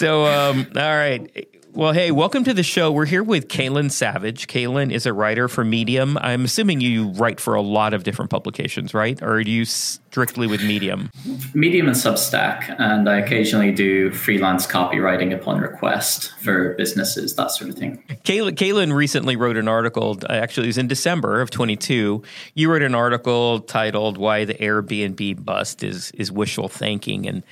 [0.00, 1.46] so, um, all right.
[1.74, 2.90] Well, hey, welcome to the show.
[2.90, 4.48] We're here with Cailian Savage.
[4.48, 6.16] Cailian is a writer for Medium.
[6.16, 9.20] I'm assuming you write for a lot of different publications, right?
[9.22, 11.10] Or are you strictly with Medium?
[11.52, 17.68] Medium and Substack, and I occasionally do freelance copywriting upon request for businesses, that sort
[17.68, 18.02] of thing.
[18.24, 22.22] Cailian, Cailian recently wrote an article, uh, actually, it was in December of 22.
[22.54, 27.28] You wrote an article titled Why the Airbnb Bust is, is Wishful Thinking.
[27.28, 27.44] And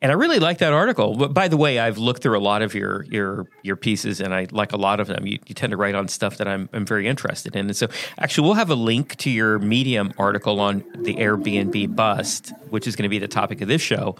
[0.00, 1.16] and I really like that article.
[1.16, 4.32] But by the way, I've looked through a lot of your your your pieces, and
[4.32, 5.26] I like a lot of them.
[5.26, 7.66] You, you tend to write on stuff that I'm I'm very interested in.
[7.66, 7.88] And so,
[8.18, 12.94] actually, we'll have a link to your Medium article on the Airbnb bust, which is
[12.94, 14.14] going to be the topic of this show,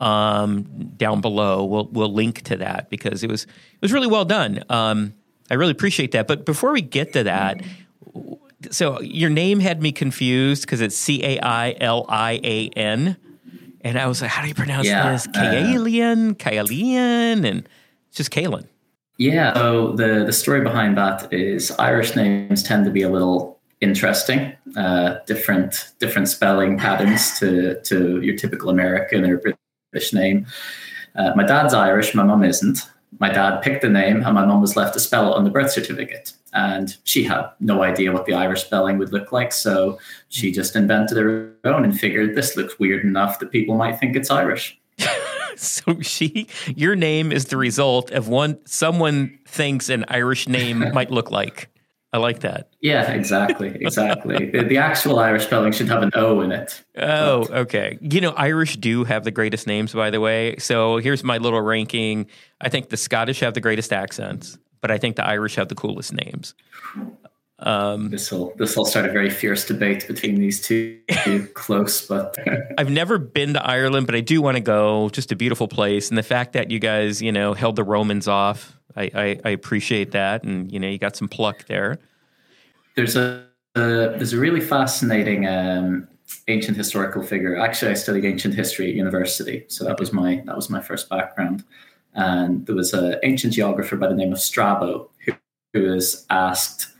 [0.00, 0.62] um,
[0.96, 1.64] down below.
[1.64, 4.64] We'll we'll link to that because it was it was really well done.
[4.70, 5.12] Um,
[5.50, 6.26] I really appreciate that.
[6.26, 7.62] But before we get to that.
[8.72, 13.16] So your name had me confused because it's C A I L I A N
[13.82, 15.26] and I was like, how do you pronounce yeah, this?
[15.28, 17.68] Kaelian, uh, Kaelian, and
[18.08, 18.66] it's just Kaylin.
[19.18, 19.54] Yeah.
[19.54, 24.52] So the the story behind that is Irish names tend to be a little interesting,
[24.76, 30.46] uh, different different spelling patterns to to your typical American or British name.
[31.16, 32.80] Uh, my dad's Irish, my mum isn't.
[33.18, 35.50] My dad picked the name, and my mum was left to spell it on the
[35.50, 39.52] birth certificate and she had no idea what the Irish spelling would look like.
[39.52, 40.54] So she mm.
[40.54, 44.30] just invented her own and figured this looks weird enough that people might think it's
[44.30, 44.78] Irish.
[45.56, 51.10] so she, your name is the result of one someone thinks an Irish name might
[51.10, 51.68] look like.
[52.10, 52.70] I like that.
[52.80, 54.50] Yeah, exactly, exactly.
[54.50, 56.82] the, the, actual Irish spelling should have an O in it.
[56.96, 57.50] Oh, but.
[57.50, 57.98] okay.
[58.00, 60.56] You know, Irish do have the greatest names, by the way.
[60.56, 62.26] So here's my little ranking.
[62.62, 65.74] I think the Scottish have the greatest accents but I think the Irish have the
[65.74, 66.54] coolest names.
[67.60, 71.00] Um, this will this will start a very fierce debate between these two
[71.54, 72.36] close, but
[72.78, 75.08] I've never been to Ireland, but I do want to go.
[75.10, 78.28] Just a beautiful place, and the fact that you guys, you know, held the Romans
[78.28, 81.98] off, I, I, I appreciate that, and you know, you got some pluck there.
[82.94, 83.44] There's a,
[83.74, 86.06] a there's a really fascinating um,
[86.46, 87.56] ancient historical figure.
[87.56, 91.08] Actually, I studied ancient history at university, so that was my that was my first
[91.08, 91.64] background.
[92.14, 95.32] And there was an ancient geographer by the name of Strabo who,
[95.72, 96.92] who was asked,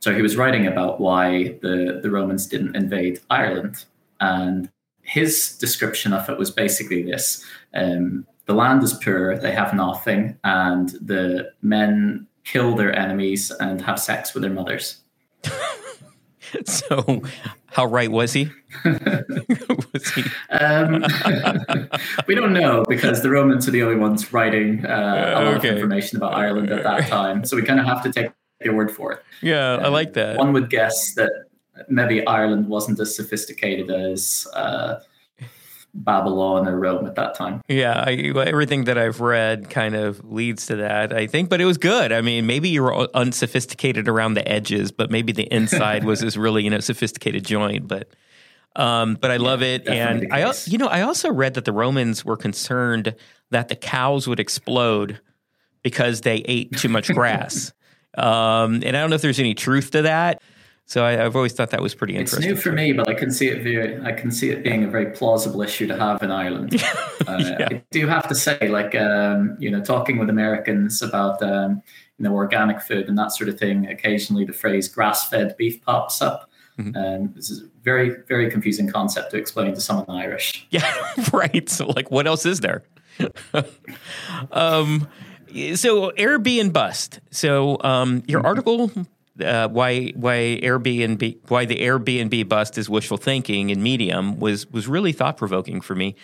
[0.00, 3.84] so he was writing about why the, the Romans didn't invade Ireland.
[4.20, 4.70] And
[5.02, 7.44] his description of it was basically this
[7.74, 13.80] um, the land is poor, they have nothing, and the men kill their enemies and
[13.80, 15.00] have sex with their mothers.
[16.66, 17.22] so,
[17.74, 18.50] how right was he?
[18.84, 20.24] was he?
[20.50, 21.04] Um,
[22.28, 25.70] we don't know because the Romans are the only ones writing uh, a lot okay.
[25.70, 27.44] of information about Ireland at that time.
[27.44, 28.30] So we kind of have to take
[28.60, 29.22] their word for it.
[29.42, 30.36] Yeah, um, I like that.
[30.36, 31.32] One would guess that
[31.88, 34.46] maybe Ireland wasn't as sophisticated as.
[34.54, 35.00] Uh,
[35.94, 37.62] Babylon or Rome at that time.
[37.68, 41.48] Yeah, I, everything that I've read kind of leads to that, I think.
[41.48, 42.12] But it was good.
[42.12, 46.36] I mean, maybe you were unsophisticated around the edges, but maybe the inside was this
[46.36, 47.86] really you know sophisticated joint.
[47.86, 48.08] But
[48.76, 51.72] um, but I love yeah, it, and I you know I also read that the
[51.72, 53.14] Romans were concerned
[53.50, 55.20] that the cows would explode
[55.82, 57.72] because they ate too much grass.
[58.18, 60.42] um, and I don't know if there's any truth to that.
[60.86, 62.50] So I, have always thought that was pretty interesting.
[62.50, 63.62] It's new for me, but I can see it.
[63.62, 66.74] Very, I can see it being a very plausible issue to have in Ireland.
[67.26, 67.68] uh, yeah.
[67.70, 71.82] I do have to say, like um, you know, talking with Americans about um,
[72.18, 73.86] you know organic food and that sort of thing.
[73.86, 76.50] Occasionally, the phrase "grass-fed beef" pops up.
[76.78, 76.96] Mm-hmm.
[76.96, 80.66] Um, this is a very, very confusing concept to explain to someone Irish.
[80.70, 80.92] Yeah,
[81.32, 81.68] right.
[81.68, 82.82] So, like, what else is there?
[84.52, 85.08] um,
[85.74, 87.20] so Airbnb bust.
[87.30, 88.46] So um, your mm-hmm.
[88.46, 88.90] article
[89.40, 94.86] uh, why why Airbnb why the Airbnb bust is wishful thinking in Medium was was
[94.86, 96.14] really thought provoking for me.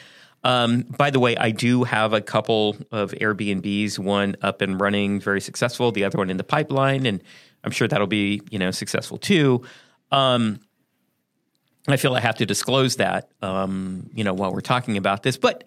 [0.43, 5.21] Um, by the way, I do have a couple of Airbnbs, one up and running,
[5.21, 7.23] very successful, the other one in the pipeline, and
[7.63, 9.63] I'm sure that'll be you know successful too.
[10.11, 10.61] Um,
[11.89, 15.37] I feel I have to disclose that, um, you know, while we're talking about this,
[15.37, 15.65] but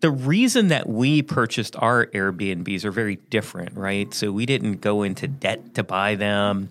[0.00, 4.12] the reason that we purchased our Airbnbs are very different, right?
[4.14, 6.70] So we didn't go into debt to buy them.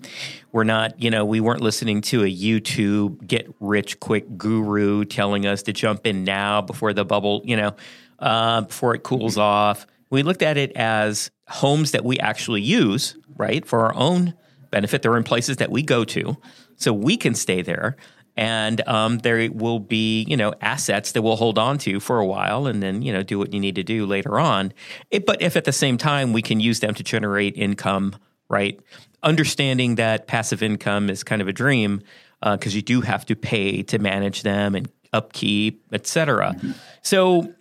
[0.52, 5.46] We're not, you know, we weren't listening to a YouTube get rich quick guru telling
[5.46, 7.76] us to jump in now before the bubble, you know,
[8.18, 9.86] uh, before it cools off.
[10.10, 14.34] We looked at it as homes that we actually use, right, for our own
[14.72, 15.04] benefit.
[15.04, 16.36] They're in places that we go to,
[16.78, 17.96] so we can stay there
[18.40, 22.26] and um, there will be you know assets that we'll hold on to for a
[22.26, 24.72] while and then you know do what you need to do later on
[25.12, 28.16] it, but if at the same time we can use them to generate income
[28.50, 28.80] right
[29.24, 32.02] understanding that passive income is kind of a dream
[32.42, 36.72] because uh, you do have to pay to manage them and upkeep etc mm-hmm.
[37.02, 37.54] so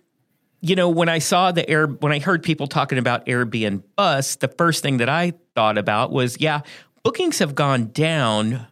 [0.61, 4.41] you know, when I saw the air, when I heard people talking about Airbnb bust
[4.41, 6.63] the first thing that I thought about was, yeah,
[7.01, 8.67] bookings have gone down,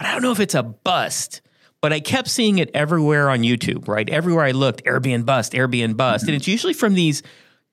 [0.00, 1.42] I don't know if it's a bust.
[1.80, 4.08] But I kept seeing it everywhere on YouTube, right?
[4.08, 6.30] Everywhere I looked, Airbnb bust, Airbnb bust, mm-hmm.
[6.30, 7.22] and it's usually from these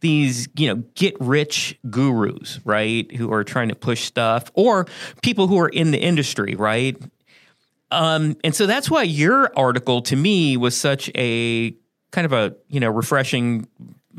[0.02, 3.12] these you know get rich gurus, right?
[3.16, 4.86] Who are trying to push stuff, or
[5.24, 6.96] people who are in the industry, right?
[7.90, 11.72] Um, and so that's why your article to me was such a
[12.12, 13.68] kind of a you know refreshing.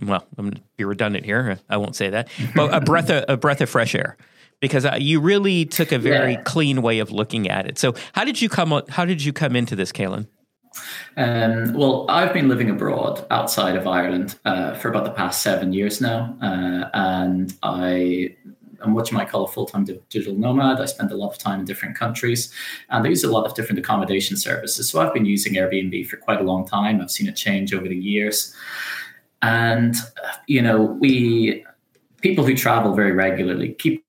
[0.02, 1.60] Well, I'm going to be redundant here.
[1.68, 4.16] I won't say that, but a breath of, a breath of fresh air
[4.60, 6.42] because uh, you really took a very yeah.
[6.42, 7.78] clean way of looking at it.
[7.78, 8.82] So, how did you come?
[8.88, 10.26] How did you come into this, Cailian?
[11.16, 15.72] Um, well, I've been living abroad outside of Ireland uh, for about the past seven
[15.72, 18.36] years now, uh, and I
[18.82, 20.80] I'm what you might call a full-time digital nomad.
[20.80, 22.52] I spend a lot of time in different countries,
[22.90, 24.88] and they use a lot of different accommodation services.
[24.88, 27.00] So I've been using Airbnb for quite a long time.
[27.00, 28.54] I've seen it change over the years,
[29.42, 29.94] and
[30.46, 31.64] you know, we
[32.20, 34.05] people who travel very regularly keep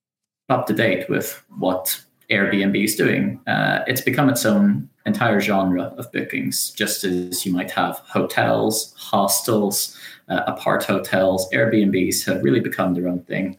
[0.49, 3.39] up to date with what Airbnb is doing.
[3.47, 8.93] Uh, it's become its own entire genre of bookings, just as you might have hotels,
[8.97, 9.97] hostels,
[10.29, 11.49] uh, apart hotels.
[11.51, 13.57] Airbnbs have really become their own thing.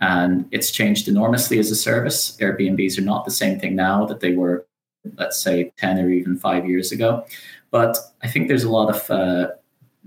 [0.00, 2.36] And it's changed enormously as a service.
[2.38, 4.66] Airbnbs are not the same thing now that they were,
[5.16, 7.24] let's say, 10 or even five years ago.
[7.70, 9.52] But I think there's a lot of, uh,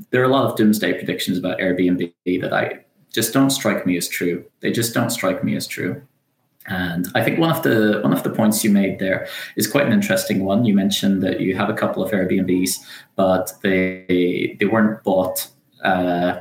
[0.09, 2.11] there are a lot of doomsday predictions about Airbnb
[2.41, 2.79] that I
[3.13, 4.43] just don't strike me as true.
[4.59, 6.01] They just don't strike me as true.
[6.67, 9.85] And I think one of the one of the points you made there is quite
[9.85, 10.65] an interesting one.
[10.65, 12.77] You mentioned that you have a couple of Airbnbs,
[13.15, 15.49] but they they weren't bought
[15.83, 16.39] uh,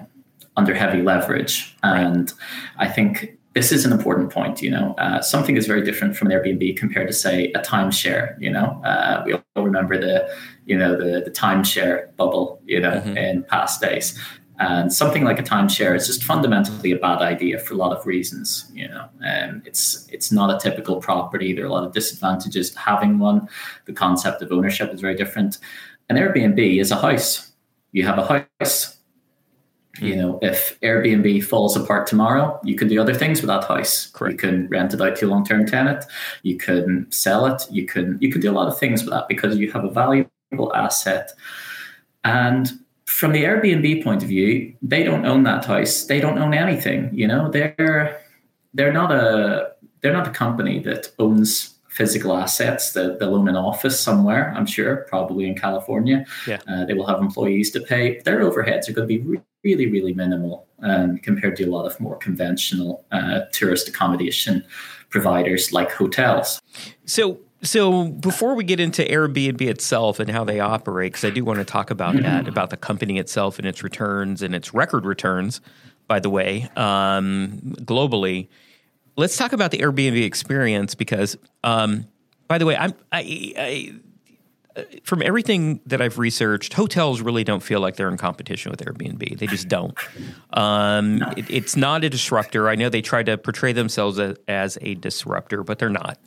[0.56, 1.76] under heavy leverage.
[1.82, 2.32] And
[2.78, 4.62] I think this is an important point.
[4.62, 8.40] You know, uh, something is very different from an Airbnb compared to, say, a timeshare.
[8.40, 10.32] You know, uh, we all remember the,
[10.66, 12.60] you know, the the timeshare bubble.
[12.64, 13.16] You know, mm-hmm.
[13.16, 14.18] in past days.
[14.62, 18.06] And something like a timeshare is just fundamentally a bad idea for a lot of
[18.06, 18.70] reasons.
[18.72, 21.52] You know, um, it's it's not a typical property.
[21.52, 23.48] There are a lot of disadvantages to having one.
[23.86, 25.58] The concept of ownership is very different.
[26.08, 27.52] An Airbnb is a house.
[27.90, 28.98] You have a house
[30.00, 34.06] you know, if Airbnb falls apart tomorrow, you can do other things with that house.
[34.06, 34.32] Correct.
[34.32, 36.04] You can rent it out to a long-term tenant.
[36.42, 37.62] You can sell it.
[37.70, 39.90] You can you can do a lot of things with that because you have a
[39.90, 41.32] valuable asset.
[42.24, 42.72] And
[43.12, 46.04] from the Airbnb point of view, they don't own that house.
[46.04, 47.10] They don't own anything.
[47.12, 48.20] You know, they're
[48.74, 52.92] they're not a they're not a company that owns physical assets.
[52.92, 56.24] They'll, they'll own an office somewhere, I'm sure, probably in California.
[56.46, 56.60] Yeah.
[56.66, 58.20] Uh, they will have employees to pay.
[58.20, 62.00] Their overheads are going to be really, really minimal um, compared to a lot of
[62.00, 64.64] more conventional uh, tourist accommodation
[65.10, 66.62] providers like hotels.
[67.04, 71.44] So, so before we get into Airbnb itself and how they operate, because I do
[71.44, 72.24] want to talk about mm-hmm.
[72.24, 75.60] that, about the company itself and its returns and its record returns,
[76.08, 78.48] by the way, um, globally
[79.16, 82.06] let's talk about the Airbnb experience because, um,
[82.48, 83.94] by the way, I'm I, I
[85.04, 89.38] from everything that I've researched, hotels really don't feel like they're in competition with Airbnb.
[89.38, 89.94] They just don't.
[90.54, 92.70] Um, it, it's not a disruptor.
[92.70, 96.18] I know they try to portray themselves as, as a disruptor, but they're not.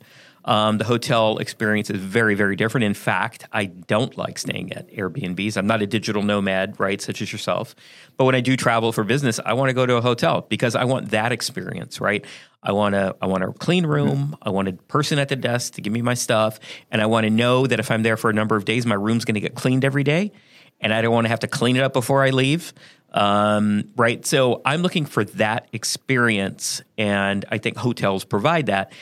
[0.46, 2.84] Um, the hotel experience is very, very different.
[2.84, 5.56] In fact, I don't like staying at Airbnbs.
[5.56, 7.74] I'm not a digital nomad, right, such as yourself.
[8.16, 10.76] But when I do travel for business, I want to go to a hotel because
[10.76, 12.24] I want that experience, right?
[12.62, 14.18] I want to I want a clean room.
[14.18, 14.34] Mm-hmm.
[14.42, 16.60] I want a person at the desk to give me my stuff,
[16.90, 18.94] and I want to know that if I'm there for a number of days, my
[18.94, 20.32] room's going to get cleaned every day,
[20.80, 22.72] and I don't want to have to clean it up before I leave.
[23.12, 24.24] Um, right.
[24.26, 28.92] So I'm looking for that experience, and I think hotels provide that.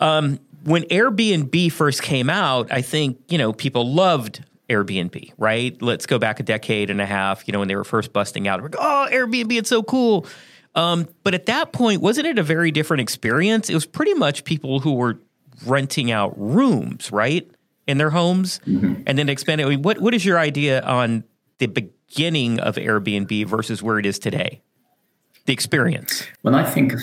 [0.00, 5.80] Um, when Airbnb first came out, I think, you know, people loved Airbnb, right?
[5.80, 8.46] Let's go back a decade and a half, you know, when they were first busting
[8.48, 8.62] out.
[8.62, 10.26] Like, oh, Airbnb, it's so cool.
[10.74, 13.70] Um, but at that point, wasn't it a very different experience?
[13.70, 15.18] It was pretty much people who were
[15.66, 17.50] renting out rooms, right,
[17.86, 19.02] in their homes, mm-hmm.
[19.06, 19.66] and then expanding.
[19.66, 21.24] I mean, what what is your idea on
[21.58, 24.60] the beginning of Airbnb versus where it is today?
[25.46, 26.24] The experience.
[26.42, 27.00] When I think of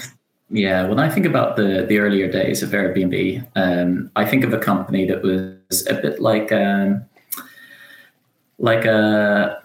[0.50, 4.54] yeah, when I think about the the earlier days of Airbnb, um, I think of
[4.54, 7.04] a company that was a bit like um,
[8.60, 9.62] like a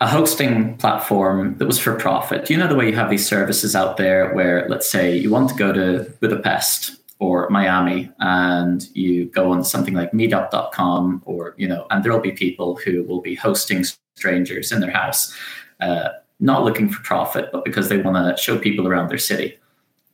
[0.00, 2.50] a hosting platform that was for profit.
[2.50, 5.48] You know the way you have these services out there where, let's say, you want
[5.50, 11.68] to go to Budapest or Miami, and you go on something like Meetup.com, or you
[11.68, 13.84] know, and there will be people who will be hosting
[14.16, 15.32] strangers in their house,
[15.80, 16.08] uh,
[16.40, 19.56] not looking for profit, but because they want to show people around their city.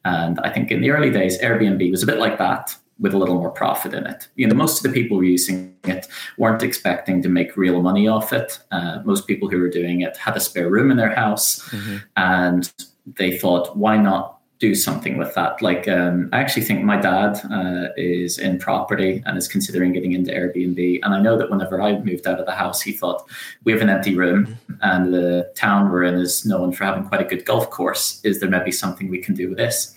[0.09, 2.65] And I think in the early days, Airbnb was a bit like that.
[3.01, 4.29] with a little more profit in it.
[4.35, 8.33] You know, most of the people using it weren't expecting to make real money off
[8.33, 8.59] it.
[8.71, 11.99] Uh, most people who were doing it had a spare room in their house, mm-hmm.
[12.17, 12.73] and
[13.07, 15.63] they thought, why not do something with that?
[15.63, 20.13] Like, um, I actually think my dad uh, is in property and is considering getting
[20.13, 21.01] into Airbnb.
[21.03, 23.29] And I know that whenever I moved out of the house, he thought,
[23.65, 24.75] we have an empty room, mm-hmm.
[24.83, 28.21] and the town we're in is known for having quite a good golf course.
[28.25, 29.95] Is there maybe something we can do with this?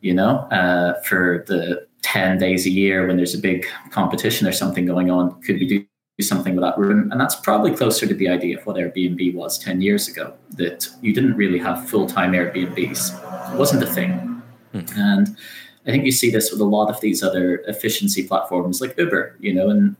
[0.00, 4.52] You know, uh, for the 10 days a year when there's a big competition or
[4.52, 5.86] something going on, could we do
[6.22, 7.10] something with that room?
[7.10, 10.88] And that's probably closer to the idea of what Airbnb was 10 years ago, that
[11.00, 13.52] you didn't really have full time Airbnbs.
[13.52, 14.42] It wasn't a thing.
[14.72, 14.80] Hmm.
[14.96, 15.36] And
[15.86, 19.36] I think you see this with a lot of these other efficiency platforms like Uber,
[19.40, 19.96] you know, in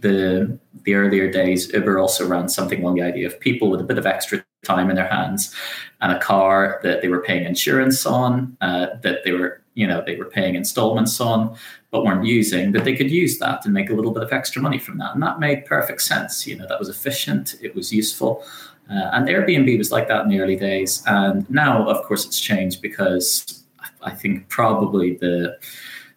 [0.00, 3.84] the the earlier days, Uber also ran something along the idea of people with a
[3.84, 5.54] bit of extra time in their hands
[6.00, 10.02] and a car that they were paying insurance on, uh, that they were you know
[10.04, 11.56] they were paying installments on
[11.92, 14.60] but weren't using that they could use that and make a little bit of extra
[14.60, 15.14] money from that.
[15.14, 18.42] And that made perfect sense you know that was efficient it was useful.
[18.90, 21.02] Uh, and airbnb was like that in the early days.
[21.06, 23.62] And now of course it's changed because
[24.02, 25.56] i think probably the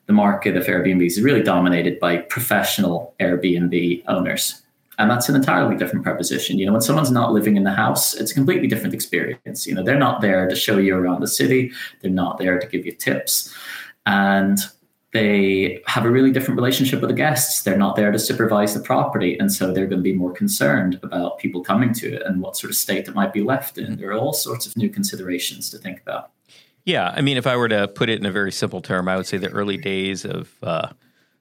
[0.07, 4.63] the market of airbnb is really dominated by professional airbnb owners
[4.99, 6.59] and that's an entirely different proposition.
[6.59, 9.65] You know when someone's not living in the house it's a completely different experience.
[9.65, 11.71] You know they're not there to show you around the city.
[12.01, 13.53] They're not there to give you tips.
[14.05, 14.59] And
[15.11, 17.63] they have a really different relationship with the guests.
[17.63, 19.35] They're not there to supervise the property.
[19.39, 22.55] And so they're going to be more concerned about people coming to it and what
[22.55, 23.97] sort of state it might be left in.
[23.97, 26.31] There are all sorts of new considerations to think about.
[26.85, 29.15] Yeah i mean if i were to put it in a very simple term i
[29.15, 30.89] would say the early days of uh,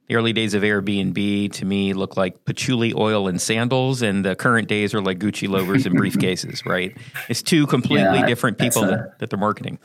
[0.09, 4.35] the early days of Airbnb to me look like patchouli oil and sandals, and the
[4.35, 6.49] current days are like Gucci loafers and briefcases.
[6.69, 6.97] Right?
[7.29, 9.79] It's two completely yeah, different people a, that, that, they're marketing.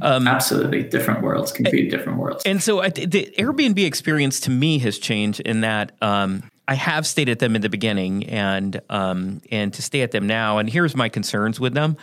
[0.00, 2.42] Um, absolutely different worlds, completely different worlds.
[2.44, 7.28] And so the Airbnb experience to me has changed in that um, I have stayed
[7.28, 10.58] at them in the beginning, and um, and to stay at them now.
[10.58, 11.96] And here's my concerns with them.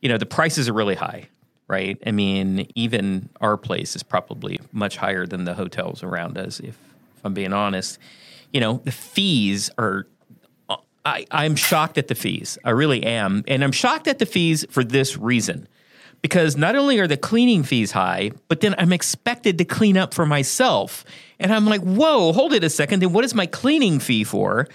[0.00, 1.28] You know, the prices are really high
[1.68, 2.00] right?
[2.06, 6.76] I mean, even our place is probably much higher than the hotels around us, if,
[7.16, 7.98] if I'm being honest.
[8.52, 10.06] You know, the fees are.
[10.68, 12.58] Uh, I, I'm shocked at the fees.
[12.64, 13.44] I really am.
[13.46, 15.68] And I'm shocked at the fees for this reason.
[16.22, 20.14] Because not only are the cleaning fees high, but then I'm expected to clean up
[20.14, 21.04] for myself.
[21.38, 23.00] And I'm like, whoa, hold it a second.
[23.00, 24.66] Then what is my cleaning fee for?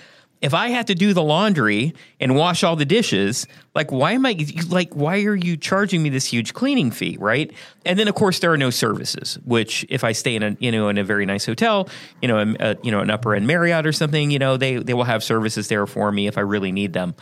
[0.41, 3.45] If I have to do the laundry and wash all the dishes,
[3.75, 4.35] like why am I
[4.69, 7.51] like why are you charging me this huge cleaning fee, right?
[7.85, 10.71] And then of course there are no services, which if I stay in a you
[10.71, 11.87] know in a very nice hotel,
[12.21, 14.57] you know, a, a, uh, you know an upper end Marriott or something, you know,
[14.57, 17.13] they they will have services there for me if I really need them.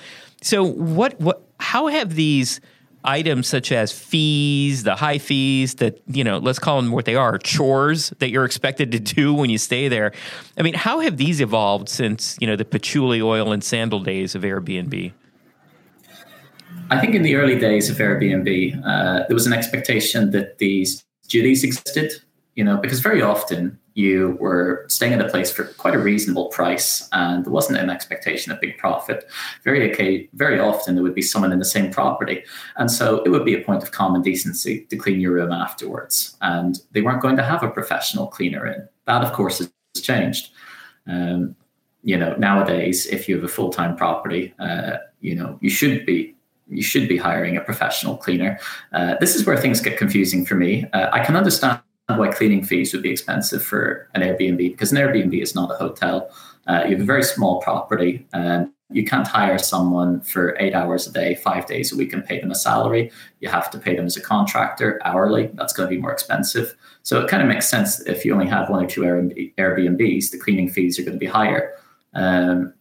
[0.42, 2.62] So what what how have these
[3.04, 7.16] items such as fees, the high fees that, you know, let's call them what they
[7.16, 10.12] are, chores that you're expected to do when you stay there.
[10.58, 14.36] I mean, how have these evolved since, you know, the patchouli oil and sandal days
[14.36, 15.14] of Airbnb?
[16.92, 21.06] I think in the early days of Airbnb, uh, there was an expectation that these
[21.28, 22.14] duties existed,
[22.56, 26.48] you know, because very often you were staying at a place for quite a reasonable
[26.48, 29.30] price and there wasn't an expectation of big profit.
[29.66, 32.44] Very, very often there would be someone in the same property.
[32.78, 36.38] And so it would be a point of common decency to clean your room afterwards.
[36.40, 38.88] And they weren't going to have a professional cleaner in.
[39.06, 39.70] That, of course, has
[40.02, 40.52] changed.
[41.06, 41.58] Um,
[42.02, 46.06] you know, nowadays, if you have a full time property, uh, you know, you should
[46.06, 46.36] be
[46.72, 48.60] you should be hiring a professional cleaner.
[48.94, 50.86] Uh, this is where things get confusing for me.
[50.94, 51.82] Uh, I can understand
[52.18, 55.76] why cleaning fees would be expensive for an Airbnb because an Airbnb is not a
[55.76, 56.32] hotel.
[56.68, 61.06] Uh, you have a very small property and you can't hire someone for eight hours
[61.08, 63.12] a day, five days a week, and pay them a salary.
[63.40, 65.52] You have to pay them as a contractor hourly.
[65.54, 66.76] That's going to be more expensive.
[67.04, 70.40] So it kind of makes sense if you only have one or two Airbnbs, the
[70.40, 71.74] cleaning fees are going to be higher.
[72.16, 72.74] Um,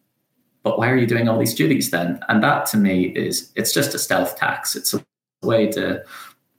[0.62, 2.20] but why are you doing all these duties then?
[2.28, 4.76] And that to me is it's just a stealth tax.
[4.76, 5.04] It's a
[5.42, 6.02] way to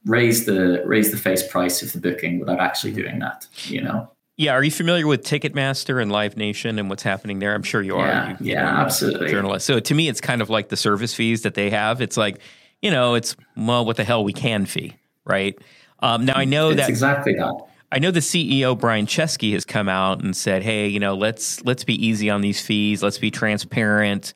[0.10, 3.48] raise the raise the face price of the booking without actually doing that.
[3.66, 4.12] You know.
[4.38, 7.54] Yeah, are you familiar with Ticketmaster and Live Nation and what's happening there?
[7.54, 8.08] I'm sure you are.
[8.08, 9.28] Yeah, you, yeah, know, absolutely.
[9.28, 9.66] Journalist.
[9.66, 12.01] So to me, it's kind of like the service fees that they have.
[12.01, 12.39] It's like,
[12.82, 15.60] you know, it's well, what the hell we can fee, right?
[16.00, 17.54] Um, now I know it's that exactly that.
[17.92, 21.63] I know the CEO Brian Chesky has come out and said, "Hey, you know, let's
[21.66, 23.04] let's be easy on these fees.
[23.04, 24.34] Let's be transparent."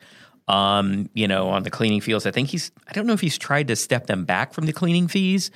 [0.49, 2.25] Um, you know, on the cleaning fees.
[2.25, 2.69] I think he's.
[2.87, 5.51] I don't know if he's tried to step them back from the cleaning fees,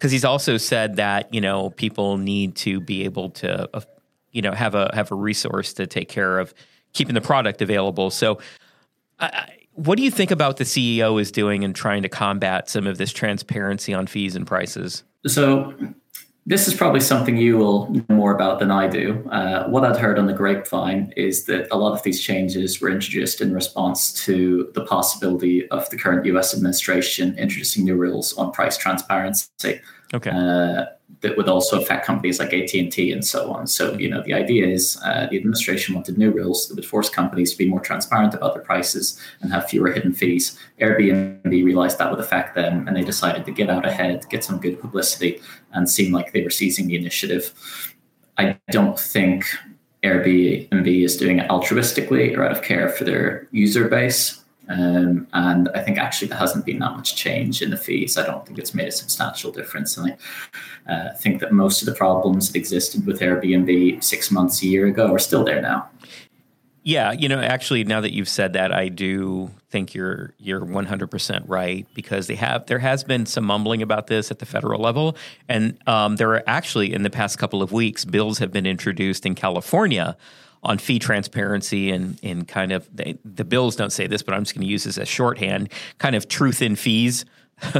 [0.00, 3.80] because he's also said that you know people need to be able to uh,
[4.32, 6.54] you know have a have a resource to take care of
[6.92, 8.10] keeping the product available.
[8.10, 8.38] So,
[9.18, 9.28] uh,
[9.74, 12.98] what do you think about the CEO is doing in trying to combat some of
[12.98, 15.04] this transparency on fees and prices?
[15.26, 15.74] So,
[16.46, 19.28] this is probably something you will know more about than I do.
[19.30, 22.90] Uh, what I'd heard on the grapevine is that a lot of these changes were
[22.90, 28.52] introduced in response to the possibility of the current US administration introducing new rules on
[28.52, 29.80] price transparency.
[30.14, 30.30] Okay.
[30.30, 30.86] Uh,
[31.20, 33.66] that would also affect companies like AT&T and so on.
[33.66, 37.10] So, you know, the idea is uh, the administration wanted new rules that would force
[37.10, 40.58] companies to be more transparent about their prices and have fewer hidden fees.
[40.80, 44.60] Airbnb realized that would affect them and they decided to get out ahead, get some
[44.60, 45.40] good publicity
[45.72, 47.52] and seem like they were seizing the initiative.
[48.38, 49.44] I don't think
[50.02, 54.39] Airbnb is doing it altruistically or out of care for their user base.
[54.70, 58.16] Um, and I think actually there hasn't been that much change in the fees.
[58.16, 59.96] I don't think it's made a substantial difference.
[59.96, 60.16] And
[60.86, 64.66] I uh, think that most of the problems that existed with Airbnb six months, a
[64.66, 65.88] year ago are still there now.
[66.82, 71.42] Yeah, you know, actually, now that you've said that, I do think you're you're 100%
[71.46, 75.14] right because they have there has been some mumbling about this at the federal level,
[75.46, 79.26] and um, there are actually in the past couple of weeks bills have been introduced
[79.26, 80.16] in California
[80.62, 84.44] on fee transparency and and kind of they, the bills don't say this, but I'm
[84.44, 87.24] just going to use this as shorthand, kind of truth in fees.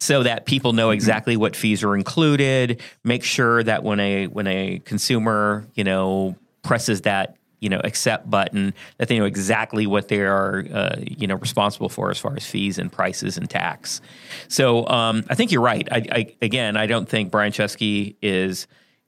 [0.00, 0.94] so that people know mm-hmm.
[0.94, 6.36] exactly what fees are included, make sure that when a when a consumer, you know,
[6.62, 11.26] presses that you know accept button that they know exactly what they are uh, you
[11.26, 14.00] know responsible for as far as fees and prices and tax.
[14.48, 15.86] So um, I think you're right.
[15.90, 18.66] I, I, again, I don't think Brian Chesky is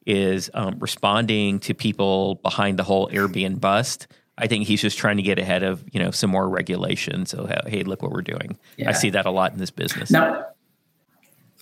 [0.09, 4.09] is um, responding to people behind the whole Airbnb bust.
[4.39, 7.27] I think he's just trying to get ahead of you know some more regulation.
[7.27, 8.59] So hey, look what we're doing.
[8.77, 8.89] Yeah.
[8.89, 10.11] I see that a lot in this business.
[10.11, 10.47] Now,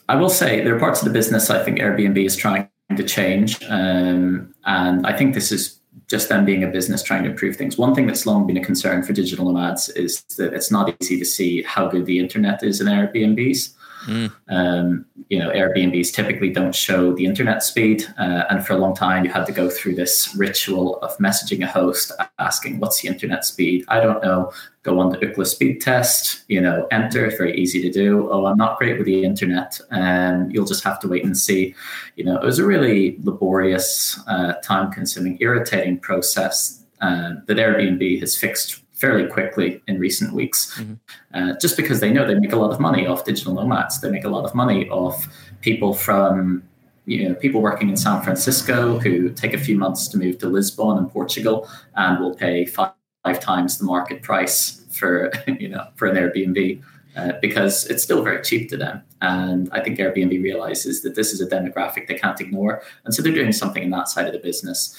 [0.08, 3.02] I will say there are parts of the business I think Airbnb is trying to
[3.02, 7.56] change, um, and I think this is just them being a business trying to improve
[7.56, 7.76] things.
[7.76, 11.18] One thing that's long been a concern for digital nomads is that it's not easy
[11.18, 13.74] to see how good the internet is in Airbnbs.
[14.06, 14.32] Mm.
[14.48, 18.94] Um, you know, Airbnbs typically don't show the internet speed, uh, and for a long
[18.94, 23.08] time you had to go through this ritual of messaging a host asking, "What's the
[23.08, 24.52] internet speed?" I don't know.
[24.84, 26.44] Go on the Ookla speed test.
[26.48, 27.26] You know, enter.
[27.26, 28.30] It's very easy to do.
[28.30, 31.74] Oh, I'm not great with the internet, and you'll just have to wait and see.
[32.14, 38.36] You know, it was a really laborious, uh, time-consuming, irritating process uh, that Airbnb has
[38.36, 40.94] fixed fairly quickly in recent weeks, mm-hmm.
[41.34, 44.00] uh, just because they know they make a lot of money off digital nomads.
[44.00, 45.28] They make a lot of money off
[45.60, 46.62] people from
[47.04, 50.48] you know people working in San Francisco who take a few months to move to
[50.48, 55.30] Lisbon in Portugal and will pay five, five times the market price for
[55.60, 56.82] you know for an Airbnb.
[57.16, 59.02] Uh, because it's still very cheap to them.
[59.22, 62.82] And I think Airbnb realizes that this is a demographic they can't ignore.
[63.06, 64.94] And so they're doing something in that side of the business.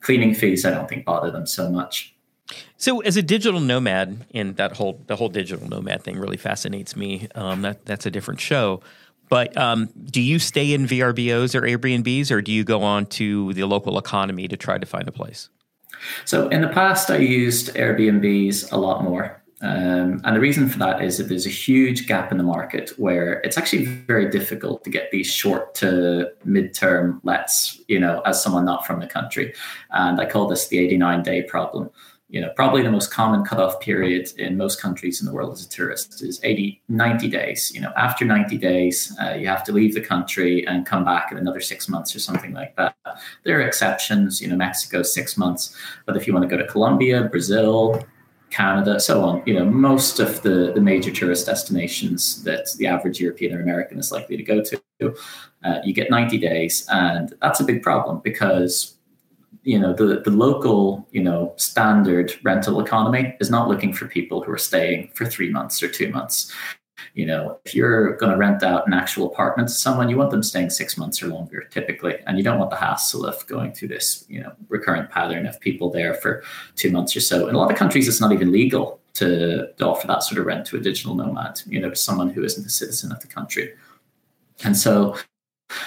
[0.00, 2.13] Cleaning fees, I don't think bother them so much.
[2.76, 6.96] So, as a digital nomad, and that whole the whole digital nomad thing really fascinates
[6.96, 7.28] me.
[7.34, 8.82] Um, that that's a different show.
[9.30, 13.52] But um, do you stay in VRBOs or Airbnbs, or do you go on to
[13.54, 15.48] the local economy to try to find a place?
[16.24, 19.40] So, in the past, I used Airbnbs a lot more.
[19.62, 22.90] Um, and the reason for that is that there's a huge gap in the market
[22.98, 28.42] where it's actually very difficult to get these short to mid-term lets, you know, as
[28.42, 29.54] someone not from the country.
[29.90, 31.90] And I call this the 89 day problem
[32.28, 35.64] you know, probably the most common cutoff period in most countries in the world as
[35.64, 37.70] a tourist is 80, 90 days.
[37.74, 41.30] You know, after 90 days, uh, you have to leave the country and come back
[41.30, 42.96] in another six months or something like that.
[43.44, 45.76] There are exceptions, you know, Mexico, six months.
[46.06, 48.04] But if you want to go to Colombia, Brazil,
[48.50, 53.20] Canada, so on, you know, most of the, the major tourist destinations that the average
[53.20, 55.14] European or American is likely to go to,
[55.64, 56.86] uh, you get 90 days.
[56.90, 58.93] And that's a big problem because
[59.64, 64.42] you know the the local you know standard rental economy is not looking for people
[64.42, 66.52] who are staying for three months or two months.
[67.14, 70.30] You know if you're going to rent out an actual apartment to someone you want
[70.30, 73.72] them staying six months or longer typically and you don't want the hassle of going
[73.72, 76.42] through this you know recurrent pattern of people there for
[76.76, 77.48] two months or so.
[77.48, 80.46] In a lot of countries it's not even legal to, to offer that sort of
[80.46, 83.72] rent to a digital nomad you know someone who isn't a citizen of the country.
[84.62, 85.16] And so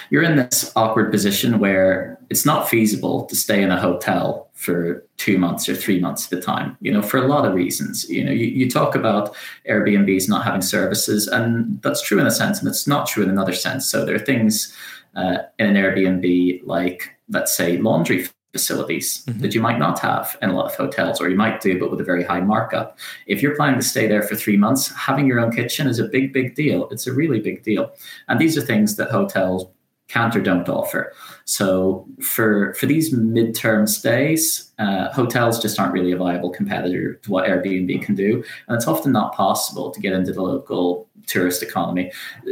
[0.10, 5.06] you're in this awkward position where it's not feasible to stay in a hotel for
[5.18, 8.10] two months or three months at a time, you know, for a lot of reasons.
[8.10, 9.36] You know, you, you talk about
[9.70, 13.30] Airbnbs not having services, and that's true in a sense, and it's not true in
[13.30, 13.86] another sense.
[13.86, 14.76] So there are things
[15.16, 19.40] uh, in an Airbnb like, let's say, laundry facilities mm-hmm.
[19.42, 21.92] that you might not have in a lot of hotels, or you might do, but
[21.92, 22.98] with a very high markup.
[23.28, 26.06] If you're planning to stay there for three months, having your own kitchen is a
[26.06, 26.90] big, big deal.
[26.90, 27.92] It's a really big deal.
[28.28, 29.68] And these are things that hotels
[30.08, 31.14] can't or don't offer.
[31.46, 37.32] So for for these midterm stays, uh, hotels just aren't really a viable competitor to
[37.32, 41.62] what Airbnb can do, and it's often not possible to get into the local tourist
[41.62, 42.12] economy.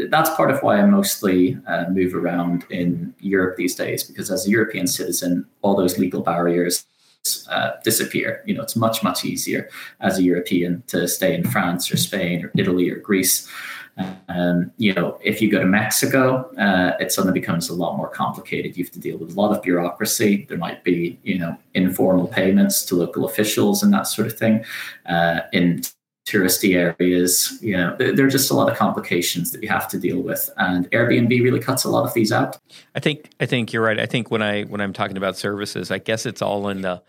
[0.09, 4.45] That's part of why I mostly uh, move around in Europe these days, because as
[4.45, 6.85] a European citizen, all those legal barriers
[7.49, 8.43] uh, disappear.
[8.45, 9.69] You know, it's much much easier
[10.01, 13.49] as a European to stay in France or Spain or Italy or Greece.
[14.27, 18.09] Um, you know, if you go to Mexico, uh, it suddenly becomes a lot more
[18.09, 18.75] complicated.
[18.75, 20.45] You have to deal with a lot of bureaucracy.
[20.49, 24.65] There might be, you know, informal payments to local officials and that sort of thing.
[25.05, 25.81] Uh, in
[26.27, 29.99] touristy areas, you know, there are just a lot of complications that you have to
[29.99, 32.57] deal with, and Airbnb really cuts a lot of these out.
[32.95, 33.99] I think I think you're right.
[33.99, 37.01] I think when I when I'm talking about services, I guess it's all in the.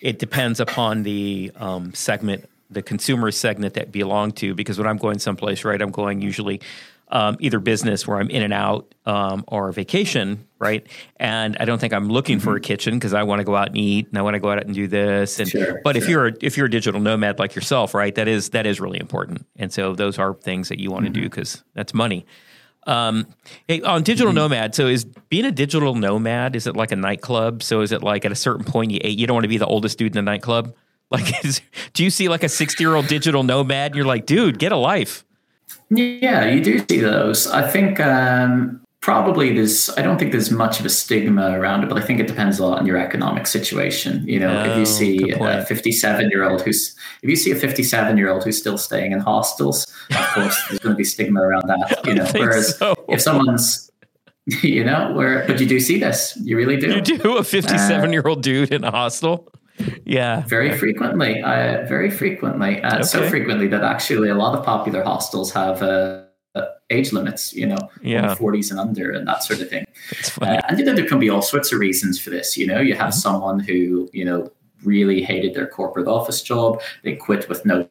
[0.00, 4.98] It depends upon the um, segment the consumer segment that belong to because when I'm
[4.98, 6.60] going someplace, right, I'm going usually
[7.08, 10.86] um, either business where I'm in and out um, or vacation, right?
[11.16, 12.44] And I don't think I'm looking mm-hmm.
[12.44, 12.64] for a mm-hmm.
[12.64, 14.64] kitchen because I want to go out and eat and I want to go out
[14.64, 15.38] and do this.
[15.38, 16.02] And sure, but sure.
[16.02, 18.80] if you're a, if you're a digital nomad like yourself, right, that is that is
[18.80, 19.46] really important.
[19.56, 21.14] And so those are things that you want mm-hmm.
[21.14, 22.26] to do because that's money.
[22.86, 23.26] Um,
[23.66, 24.52] hey, on digital mm-hmm.
[24.52, 27.62] nomad, so is being a digital nomad is it like a nightclub?
[27.62, 29.66] So is it like at a certain point you you don't want to be the
[29.66, 30.74] oldest dude in the nightclub?
[31.14, 31.60] Like, is,
[31.92, 34.72] do you see like a 60 year old digital nomad and you're like, dude, get
[34.72, 35.24] a life?
[35.90, 37.46] Yeah, you do see those.
[37.46, 41.88] I think um, probably there's, I don't think there's much of a stigma around it,
[41.88, 44.26] but I think it depends a lot on your economic situation.
[44.26, 47.50] You know, oh, if you oh, see a 57 year old who's, if you see
[47.50, 51.04] a 57 year old who's still staying in hostels, of course, there's going to be
[51.04, 52.00] stigma around that.
[52.04, 52.94] You know, whereas so.
[53.08, 53.90] if someone's,
[54.46, 56.94] you know, where, but you do see this, you really do.
[56.94, 59.50] You do a 57 year old dude in a hostel?
[60.04, 61.42] Yeah, very frequently.
[61.42, 62.82] Uh, very frequently.
[62.82, 63.02] uh, okay.
[63.02, 66.24] so frequently that actually a lot of popular hostels have uh,
[66.90, 67.52] age limits.
[67.52, 69.86] You know, yeah, forties and under, and that sort of thing.
[70.40, 72.56] Uh, and you know, there can be all sorts of reasons for this.
[72.56, 73.18] You know, you have mm-hmm.
[73.18, 74.50] someone who you know
[74.84, 76.80] really hated their corporate office job.
[77.02, 77.88] They quit with no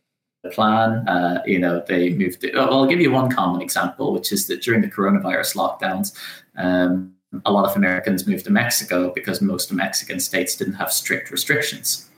[0.52, 1.08] plan.
[1.08, 2.42] Uh, you know, they moved.
[2.42, 6.14] To, well, I'll give you one common example, which is that during the coronavirus lockdowns.
[6.58, 7.13] Um,
[7.46, 12.10] a lot of Americans moved to Mexico because most Mexican states didn't have strict restrictions.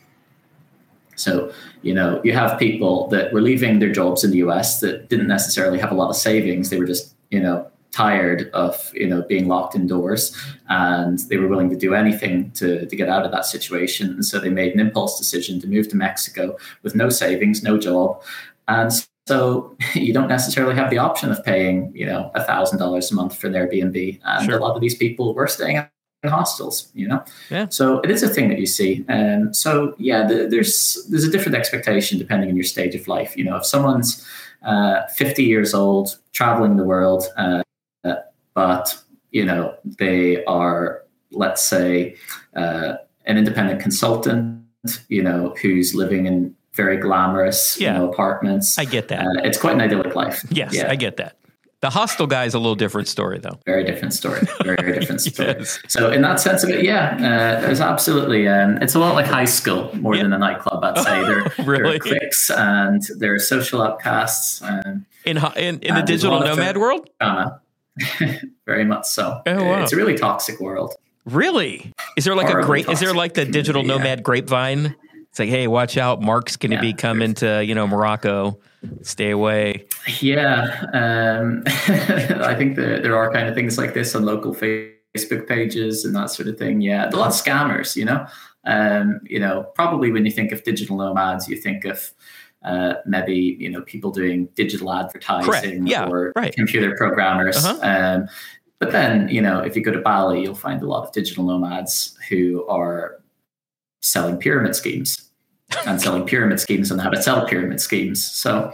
[1.16, 1.52] So,
[1.82, 5.28] you know, you have people that were leaving their jobs in the US that didn't
[5.28, 6.70] necessarily have a lot of savings.
[6.70, 10.36] They were just, you know, tired of, you know, being locked indoors
[10.68, 14.10] and they were willing to do anything to, to get out of that situation.
[14.10, 17.78] And so they made an impulse decision to move to Mexico with no savings, no
[17.78, 18.22] job.
[18.68, 18.92] And
[19.28, 23.16] so you don't necessarily have the option of paying, you know, a thousand dollars a
[23.16, 24.20] month for an Airbnb.
[24.24, 24.58] And sure.
[24.58, 27.24] a lot of these people were staying in hostels, you know.
[27.50, 27.68] Yeah.
[27.70, 29.06] So it is a thing that you see.
[29.08, 33.08] And um, so yeah, the, there's there's a different expectation depending on your stage of
[33.08, 33.36] life.
[33.36, 34.26] You know, if someone's
[34.64, 37.62] uh, 50 years old, traveling the world, uh,
[38.54, 38.98] but
[39.32, 42.16] you know they are, let's say,
[42.56, 44.64] uh, an independent consultant,
[45.10, 47.94] you know, who's living in very glamorous yeah.
[47.94, 48.78] you know, apartments.
[48.78, 49.26] I get that.
[49.26, 50.46] Uh, it's quite an idyllic life.
[50.50, 50.90] Yes, yeah.
[50.90, 51.38] I get that.
[51.82, 53.60] The hostel guy is a little different story, though.
[53.66, 54.42] Very different story.
[54.64, 55.56] Very, very different story.
[55.60, 55.80] yes.
[55.88, 58.48] So, in that sense of it, yeah, uh, there's absolutely.
[58.48, 60.24] Um, it's a lot like high school more yeah.
[60.24, 60.84] than a nightclub.
[60.84, 61.92] I'd say they're, really?
[61.92, 64.64] they're cliques and they're social outcasts.
[64.64, 67.10] Um, in in, in the digital nomad world,
[68.66, 69.42] very much so.
[69.46, 69.84] Oh, wow.
[69.84, 70.96] It's a really toxic world.
[71.26, 71.94] Really?
[72.18, 72.94] Is there like Horribly a great?
[72.94, 74.96] Is there like the digital nomad grapevine?
[75.36, 78.58] It's like, hey, watch out, Mark's going to yeah, be coming to you know Morocco.
[79.02, 79.86] Stay away.
[80.22, 85.46] Yeah, um, I think there there are kind of things like this on local Facebook
[85.46, 86.80] pages and that sort of thing.
[86.80, 87.98] Yeah, a lot of scammers.
[87.98, 88.26] You know,
[88.64, 92.14] um, you know, probably when you think of digital nomads, you think of
[92.64, 96.56] uh, maybe you know people doing digital advertising yeah, or right.
[96.56, 97.58] computer programmers.
[97.58, 97.80] Uh-huh.
[97.84, 98.30] Um,
[98.80, 101.44] but then you know if you go to Bali, you'll find a lot of digital
[101.44, 103.20] nomads who are
[104.02, 105.15] selling pyramid schemes
[105.86, 108.24] and selling pyramid schemes and how to sell pyramid schemes.
[108.24, 108.72] So,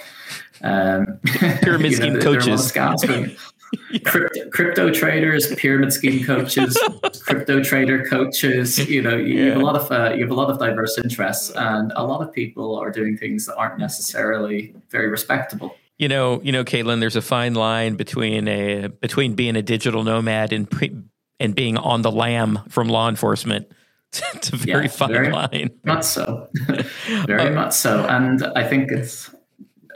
[0.64, 4.00] um, pyramid scheme know, coaches, yeah.
[4.04, 6.78] crypto, crypto, traders, pyramid scheme coaches,
[7.22, 8.78] crypto trader coaches.
[8.90, 9.54] You know, you, yeah.
[9.54, 12.22] have a lot of uh, you have a lot of diverse interests, and a lot
[12.22, 15.76] of people are doing things that aren't necessarily very respectable.
[15.98, 17.00] You know, you know, Caitlin.
[17.00, 20.96] There's a fine line between a between being a digital nomad and pre,
[21.40, 23.72] and being on the lam from law enforcement.
[24.34, 25.70] it's a very yeah, fine very line.
[25.84, 26.50] Much so,
[27.26, 29.30] very uh, much so, and I think it's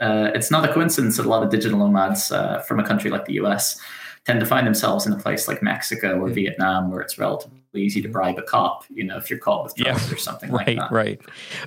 [0.00, 3.10] uh, it's not a coincidence that a lot of digital nomads uh, from a country
[3.10, 3.78] like the US
[4.24, 6.34] tend to find themselves in a place like Mexico or mm.
[6.34, 9.74] Vietnam, where it's relatively easy to bribe a cop, you know, if you're caught with
[9.76, 10.14] drugs yeah.
[10.14, 10.90] or something right, like that.
[10.90, 11.20] Right,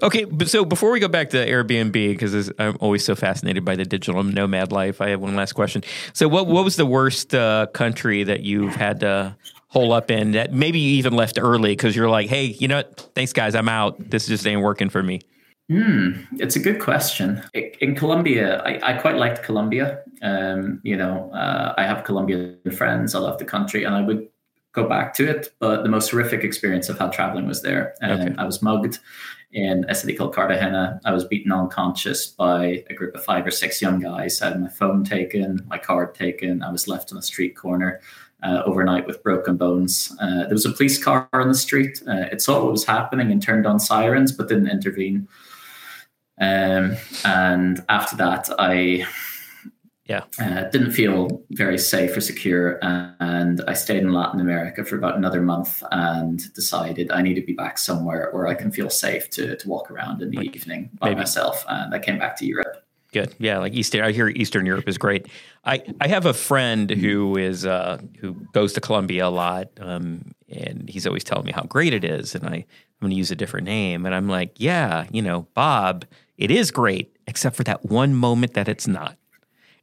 [0.03, 3.75] Okay, but so before we go back to Airbnb, because I'm always so fascinated by
[3.75, 5.83] the digital nomad life, I have one last question.
[6.13, 9.35] So, what what was the worst uh, country that you've had to
[9.69, 12.77] hole up in that maybe you even left early because you're like, hey, you know
[12.77, 13.09] what?
[13.15, 14.09] Thanks, guys, I'm out.
[14.09, 15.21] This just ain't working for me.
[15.69, 17.43] Hmm, it's a good question.
[17.53, 20.01] In Colombia, I, I quite liked Colombia.
[20.23, 23.13] Um, you know, uh, I have Colombian friends.
[23.13, 24.27] I love the country, and I would
[24.71, 25.53] go back to it.
[25.59, 27.93] But the most horrific experience I've had traveling was there.
[28.01, 28.35] Um, okay.
[28.39, 28.97] I was mugged
[29.51, 30.99] in a city called Cartagena.
[31.05, 34.41] I was beaten unconscious by a group of five or six young guys.
[34.41, 36.63] I had my phone taken, my card taken.
[36.63, 38.01] I was left on a street corner.
[38.41, 40.15] Uh, overnight with broken bones.
[40.21, 42.01] Uh, there was a police car on the street.
[42.07, 45.27] Uh, it saw what was happening and turned on sirens, but didn't intervene.
[46.39, 49.05] Um, and after that, I
[50.05, 54.95] yeah uh, didn't feel very safe or secure, and I stayed in Latin America for
[54.95, 58.89] about another month and decided I need to be back somewhere where I can feel
[58.89, 61.19] safe to to walk around in the like evening by maybe.
[61.19, 61.65] myself.
[61.67, 62.85] And I came back to Europe.
[63.11, 64.01] Good, yeah, like Eastern.
[64.01, 65.27] I hear Eastern Europe is great.
[65.65, 70.31] I, I have a friend who is uh, who goes to Colombia a lot, um,
[70.47, 72.35] and he's always telling me how great it is.
[72.35, 72.65] And I I'm
[73.01, 76.05] going to use a different name, and I'm like, yeah, you know, Bob
[76.39, 79.17] it is great, except for that one moment that it's not.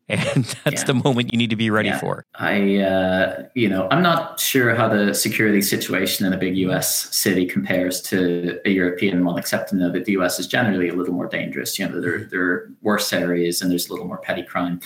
[0.09, 0.85] And that's yeah.
[0.85, 1.99] the moment you need to be ready yeah.
[1.99, 2.25] for.
[2.37, 7.15] I, uh, you know, I'm not sure how the security situation in a big US
[7.15, 10.95] city compares to a European one, except to know that the US is generally a
[10.95, 11.79] little more dangerous.
[11.79, 14.81] You know, there, there are worse areas and there's a little more petty crime.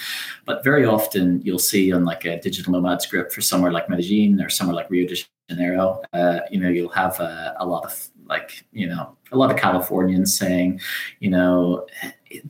[0.46, 4.40] But very often you'll see on like a digital nomad script for somewhere like Medellin
[4.40, 5.16] or somewhere like Rio de
[5.50, 9.50] Janeiro, uh, you know, you'll have a, a lot of like you know a lot
[9.50, 10.80] of Californians saying,
[11.18, 11.87] you know,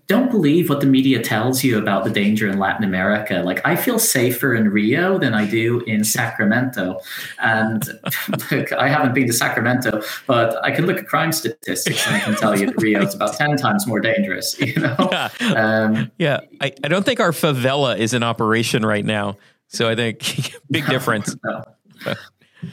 [0.06, 3.42] don't believe what the media tells you about the danger in Latin America.
[3.44, 7.00] Like I feel safer in Rio than I do in Sacramento.
[7.38, 7.82] And
[8.50, 12.20] look, I haven't been to Sacramento, but I can look at crime statistics and I
[12.20, 14.96] can tell you that Rio is about 10 times more dangerous, you know?
[15.10, 15.28] Yeah.
[15.40, 16.40] Um, yeah.
[16.60, 19.36] I, I don't think our favela is in operation right now.
[19.68, 21.34] So I think big difference.
[21.44, 21.64] No,
[22.06, 22.14] no.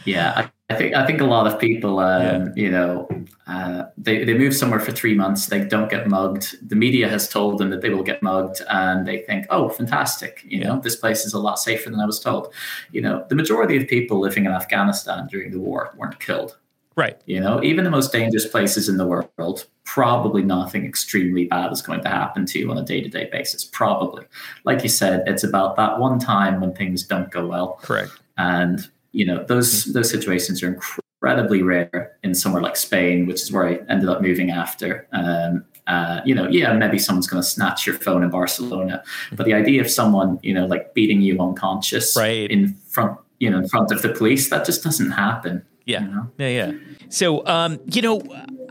[0.06, 2.48] Yeah, I think I think a lot of people, um, yeah.
[2.56, 3.08] you know,
[3.48, 6.58] uh, they they move somewhere for three months, they don't get mugged.
[6.68, 10.44] The media has told them that they will get mugged, and they think, oh, fantastic,
[10.46, 10.68] you yeah.
[10.68, 12.54] know, this place is a lot safer than I was told.
[12.92, 16.58] You know, the majority of people living in Afghanistan during the war weren't killed.
[16.98, 17.22] Right.
[17.28, 21.82] You know, even the most dangerous places in the world, probably nothing extremely bad is
[21.82, 23.64] going to happen to you on a day to day basis.
[23.64, 24.26] Probably.
[24.66, 27.80] Like you said, it's about that one time when things don't go well.
[27.84, 28.12] Correct.
[28.40, 29.94] And you know those mm-hmm.
[29.94, 30.80] those situations are
[31.22, 35.08] incredibly rare in somewhere like Spain, which is where I ended up moving after.
[35.12, 39.46] Um, uh, you know, yeah, maybe someone's going to snatch your phone in Barcelona, but
[39.46, 42.52] the idea of someone, you know, like beating you unconscious right.
[42.52, 45.66] in front, you know, in front of the police, that just doesn't happen.
[45.86, 46.32] Yeah, you know?
[46.38, 46.72] yeah, yeah.
[47.08, 48.22] So, um, you know,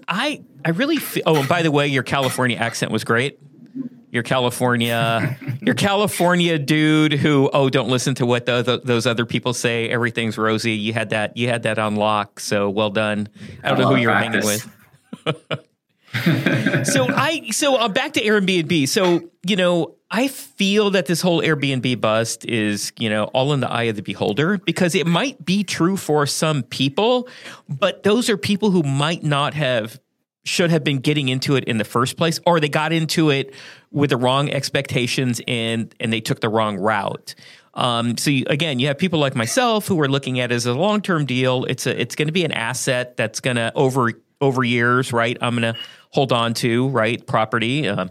[0.08, 1.22] I I really feel.
[1.24, 3.38] Oh, and by the way, your California accent was great
[4.16, 9.26] your California, your California dude who oh don't listen to what the, the, those other
[9.26, 9.88] people say.
[9.90, 10.72] Everything's rosy.
[10.72, 11.36] You had that.
[11.36, 12.38] You had that on lock.
[12.38, 13.28] So well done.
[13.64, 14.62] I don't know who you're hanging with.
[16.86, 18.88] so I so uh, back to Airbnb.
[18.88, 23.58] So you know I feel that this whole Airbnb bust is you know all in
[23.58, 27.28] the eye of the beholder because it might be true for some people,
[27.68, 29.98] but those are people who might not have
[30.46, 33.52] should have been getting into it in the first place, or they got into it
[33.90, 37.34] with the wrong expectations and and they took the wrong route.
[37.74, 40.64] Um, so you, again, you have people like myself who are looking at it as
[40.64, 41.64] a long term deal.
[41.64, 45.36] It's a it's going to be an asset that's going to over over years, right?
[45.40, 45.80] I'm going to
[46.10, 48.06] hold on to right property, uh,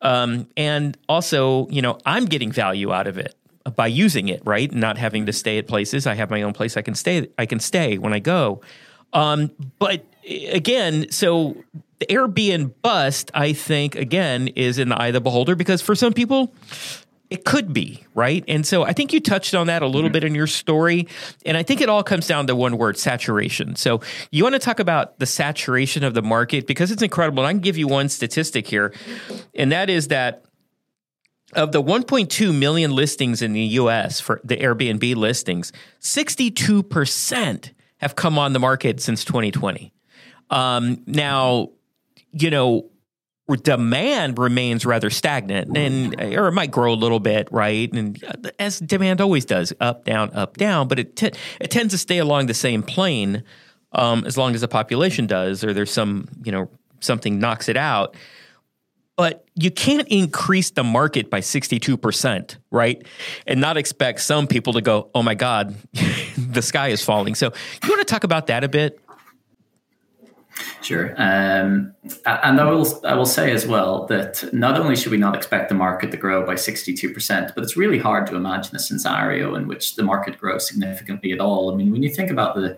[0.00, 3.34] um, and also you know I'm getting value out of it
[3.76, 4.72] by using it, right?
[4.72, 6.06] Not having to stay at places.
[6.06, 6.76] I have my own place.
[6.76, 7.28] I can stay.
[7.36, 8.60] I can stay when I go.
[9.14, 11.56] Um, but again, so
[12.00, 15.94] the Airbnb bust, I think, again, is in the eye of the beholder because for
[15.94, 16.52] some people,
[17.30, 18.44] it could be, right?
[18.46, 20.12] And so I think you touched on that a little mm-hmm.
[20.12, 21.08] bit in your story.
[21.46, 23.76] And I think it all comes down to one word saturation.
[23.76, 24.00] So
[24.30, 27.42] you want to talk about the saturation of the market because it's incredible.
[27.42, 28.92] And I can give you one statistic here,
[29.54, 30.44] and that is that
[31.54, 38.38] of the 1.2 million listings in the US for the Airbnb listings, 62% have come
[38.38, 39.92] on the market since 2020.
[40.50, 41.70] Um, now,
[42.32, 42.90] you know,
[43.62, 48.24] demand remains rather stagnant and or it might grow a little bit right and
[48.58, 51.30] as demand always does up down up down but it t-
[51.60, 53.44] it tends to stay along the same plane
[53.92, 57.76] um, as long as the population does or there's some you know something knocks it
[57.76, 58.16] out
[59.16, 63.06] but you can't increase the market by 62%, right?
[63.46, 65.74] And not expect some people to go, oh my God,
[66.36, 67.34] the sky is falling.
[67.34, 69.00] So, you want to talk about that a bit?
[70.82, 71.14] Sure.
[71.16, 71.94] Um,
[72.26, 75.68] and I will, I will say as well that not only should we not expect
[75.68, 79.66] the market to grow by 62%, but it's really hard to imagine a scenario in
[79.66, 81.72] which the market grows significantly at all.
[81.72, 82.76] I mean, when you think about the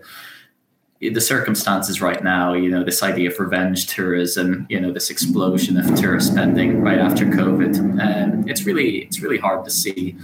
[0.99, 5.77] the circumstances right now, you know, this idea of revenge tourism, you know, this explosion
[5.77, 10.17] of tourist spending right after COVID, um, it's really it's really hard to see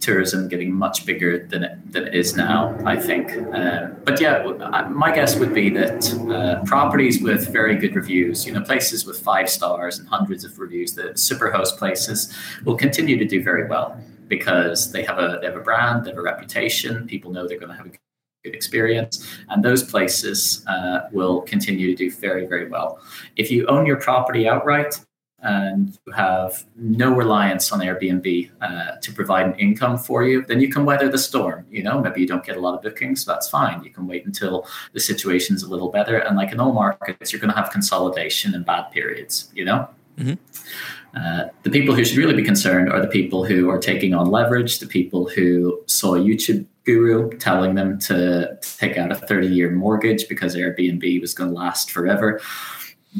[0.00, 3.32] tourism getting much bigger than it, than it is now, I think.
[3.54, 4.42] Uh, but yeah,
[4.90, 9.18] my guess would be that uh, properties with very good reviews, you know, places with
[9.20, 12.34] five stars and hundreds of reviews, the superhost places,
[12.64, 16.10] will continue to do very well because they have a they have a brand, they
[16.10, 17.06] have a reputation.
[17.06, 18.05] People know they're going to have a
[18.54, 23.00] experience, and those places uh, will continue to do very very well.
[23.36, 24.98] If you own your property outright,
[25.42, 30.60] and you have no reliance on Airbnb uh, to provide an income for you, then
[30.60, 31.66] you can weather the storm.
[31.70, 33.84] You know, maybe you don't get a lot of bookings, so that's fine.
[33.84, 36.18] You can wait until the situation's a little better.
[36.18, 39.50] And like in all markets, you're going to have consolidation and bad periods.
[39.54, 39.88] You know.
[40.18, 40.34] Mm-hmm.
[41.16, 44.30] Uh, the people who should really be concerned are the people who are taking on
[44.30, 49.48] leverage, the people who saw a YouTube guru telling them to take out a 30
[49.48, 52.40] year mortgage because Airbnb was going to last forever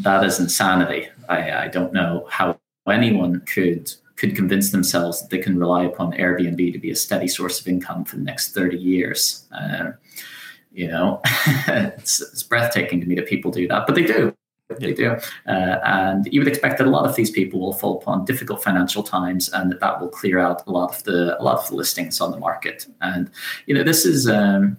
[0.03, 1.09] that is insanity.
[1.29, 6.13] I, I don't know how anyone could could convince themselves that they can rely upon
[6.13, 9.45] Airbnb to be a steady source of income for the next 30 years.
[9.53, 9.93] Uh,
[10.73, 11.21] you know,
[11.69, 14.35] it's, it's, breathtaking to me that people do that, but they do.
[14.81, 15.17] They do.
[15.47, 18.63] Uh, and you would expect that a lot of these people will fall upon difficult
[18.63, 21.69] financial times and that that will clear out a lot of the, a lot of
[21.69, 22.87] the listings on the market.
[23.01, 23.31] And,
[23.67, 24.77] you know, this is, um,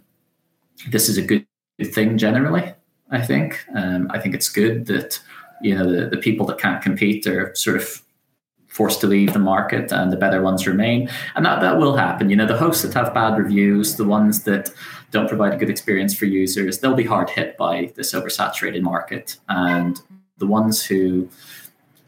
[0.89, 1.45] this is a good
[1.81, 2.73] thing generally.
[3.09, 3.65] I think.
[3.75, 5.19] Um, I think it's good that
[5.61, 8.01] you know the, the people that can't compete are sort of
[8.77, 11.09] forced to leave the market and the better ones remain.
[11.35, 12.29] And that, that will happen.
[12.29, 14.69] You know, the hosts that have bad reviews, the ones that
[15.09, 19.37] don't provide a good experience for users, they'll be hard hit by this oversaturated market.
[19.49, 19.99] And
[20.37, 21.27] the ones who,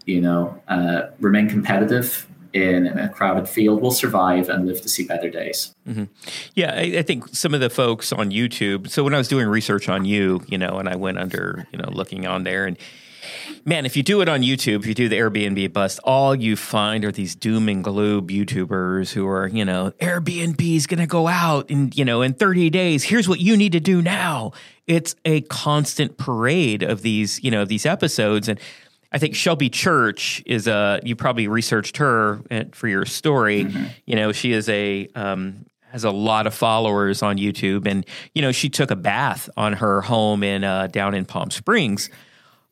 [0.05, 5.05] you know, uh, remain competitive in, a crowded field will survive and live to see
[5.05, 5.73] better days.
[5.87, 6.05] Mm-hmm.
[6.53, 8.89] Yeah, I, I, think some of the folks on YouTube.
[8.89, 11.79] So when I was doing research on you, you know, and I went under, you
[11.79, 12.77] know, looking on there, and
[13.65, 16.55] man, if you do it on YouTube, if you do the Airbnb bust, all you
[16.55, 21.07] find are these doom and gloom YouTubers who are, you know, Airbnb is going to
[21.07, 23.03] go out in, you know, in 30 days.
[23.03, 24.53] Here's what you need to do now.
[24.87, 28.59] It's a constant parade of these, you know, these episodes and
[29.11, 30.99] I think Shelby Church is a.
[31.03, 32.41] You probably researched her
[32.73, 33.63] for your story.
[33.63, 33.85] Mm-hmm.
[34.05, 38.05] You know, she is a um, has a lot of followers on YouTube, and
[38.35, 42.11] you know, she took a bath on her home in uh, down in Palm Springs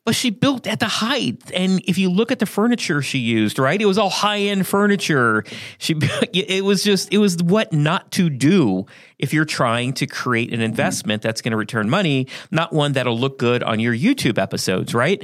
[0.08, 1.52] but she built at the height.
[1.52, 4.66] And if you look at the furniture she used, right, it was all high end
[4.66, 5.44] furniture.
[5.76, 5.96] She,
[6.32, 8.86] it was just, it was what not to do
[9.18, 13.18] if you're trying to create an investment that's going to return money, not one that'll
[13.18, 15.22] look good on your YouTube episodes, right?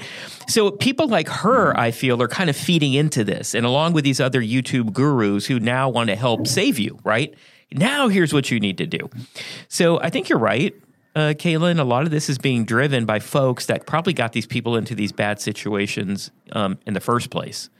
[0.49, 4.05] So people like her, I feel, are kind of feeding into this, and along with
[4.05, 7.35] these other YouTube gurus who now want to help save you, right?
[7.73, 9.09] Now here's what you need to do.
[9.69, 10.75] So I think you're right
[11.15, 14.47] uh, Cailian, a lot of this is being driven by folks that probably got these
[14.47, 17.71] people into these bad situations um, in the first place.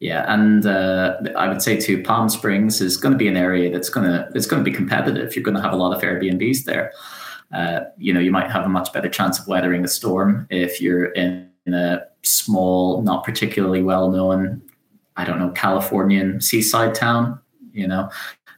[0.00, 3.70] Yeah, and uh, I would say too, Palm Springs is going to be an area
[3.70, 5.34] that's going to it's going to be competitive.
[5.34, 6.92] You're going to have a lot of Airbnbs there.
[7.52, 10.80] Uh, you know, you might have a much better chance of weathering a storm if
[10.80, 14.62] you're in, in a small, not particularly well known,
[15.16, 17.40] I don't know, Californian seaside town.
[17.72, 18.10] You know,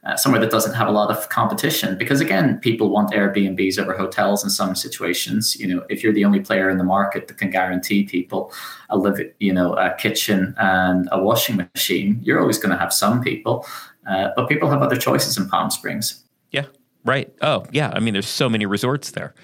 [0.05, 1.97] uh, somewhere that doesn't have a lot of competition.
[1.99, 5.59] Because again, people want Airbnbs over hotels in some situations.
[5.61, 8.53] You know, if you're the only player in the market that can guarantee people
[8.89, 12.93] a live, you know, a kitchen and a washing machine, you're always going to have
[12.93, 13.67] some people.
[14.09, 16.25] Uh, but people have other choices in Palm Springs.
[16.51, 16.67] Yeah,
[17.05, 17.33] right.
[17.43, 17.93] Oh, yeah.
[17.95, 19.35] I mean, there's so many resorts there.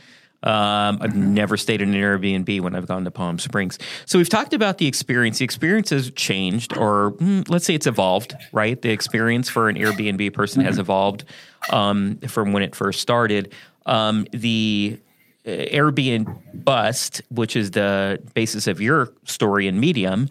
[0.43, 3.79] Um, I've never stayed in an Airbnb when I've gone to Palm Springs.
[4.05, 5.39] So we've talked about the experience.
[5.39, 8.81] The experience has changed, or mm, let's say it's evolved, right?
[8.81, 11.25] The experience for an Airbnb person has evolved
[11.71, 13.53] um, from when it first started.
[13.87, 14.99] Um, the
[15.47, 20.29] uh, Airbnb bust, which is the basis of your story in Medium,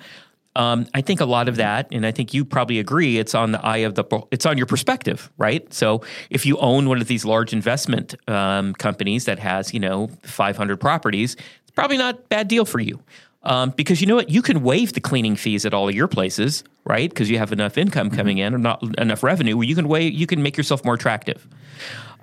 [0.56, 3.52] um, I think a lot of that, and I think you probably agree, it's on
[3.52, 5.72] the eye of the, it's on your perspective, right?
[5.74, 10.10] So if you own one of these large investment um, companies that has, you know,
[10.24, 13.02] 500 properties, it's probably not a bad deal for you.
[13.44, 16.08] Um, because you know what, you can waive the cleaning fees at all of your
[16.08, 17.10] places, right?
[17.10, 18.18] Because you have enough income mm-hmm.
[18.18, 20.96] coming in or not enough revenue where you can waive, you can make yourself more
[20.96, 21.48] attractive.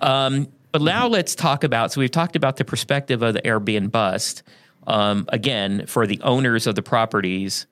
[0.00, 1.92] Um, but now let's talk about.
[1.92, 4.42] So we've talked about the perspective of the Airbnb bust.
[4.86, 7.66] Um, again, for the owners of the properties,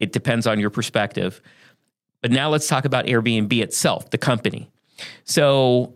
[0.00, 1.40] It depends on your perspective.
[2.22, 4.70] But now let's talk about Airbnb itself, the company.
[5.24, 5.94] So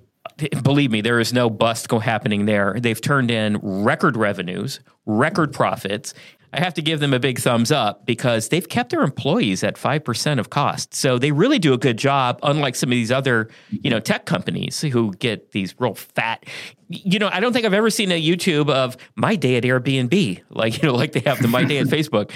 [0.63, 2.77] believe me, there is no bust go happening there.
[2.79, 6.15] They've turned in record revenues, record profits.
[6.53, 9.77] I have to give them a big thumbs up because they've kept their employees at
[9.77, 10.95] 5% of cost.
[10.95, 14.27] So they really do a good job, unlike some of these other, you know, tech
[14.27, 16.45] companies who get these real fat.
[16.89, 20.43] You know, I don't think I've ever seen a YouTube of my day at Airbnb,
[20.51, 22.31] like, you know, like they have the my day at Facebook.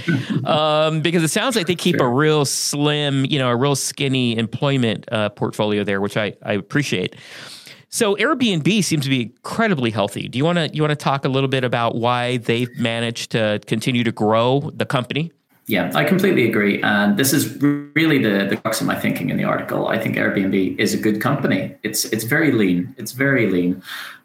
[0.47, 4.37] Um, because it sounds like they keep a real slim, you know, a real skinny
[4.37, 7.17] employment uh, portfolio there, which I, I appreciate.
[7.95, 10.27] So Airbnb seems to be incredibly healthy.
[10.27, 13.31] Do you want to you want to talk a little bit about why they've managed
[13.31, 15.31] to continue to grow the company?
[15.67, 16.83] Yeah, I completely agree.
[16.83, 19.87] And this is really the, the crux of my thinking in the article.
[19.87, 21.73] I think Airbnb is a good company.
[21.85, 22.93] It's it's very lean.
[22.99, 23.81] It's very lean.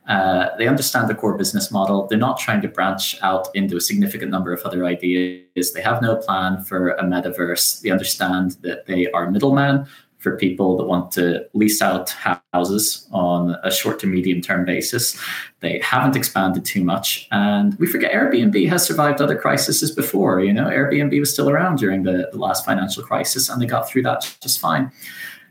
[0.08, 2.08] Uh, they understand the core business model.
[2.08, 5.74] They're not trying to branch out into a significant number of other ideas.
[5.74, 7.82] They have no plan for a metaverse.
[7.82, 9.86] They understand that they are middlemen
[10.20, 12.14] for people that want to lease out
[12.54, 15.18] houses on a short to medium term basis.
[15.62, 17.28] They haven't expanded too much.
[17.32, 20.42] And we forget Airbnb has survived other crises before.
[20.42, 23.90] You know, Airbnb was still around during the, the last financial crisis and they got
[23.90, 24.92] through that just fine.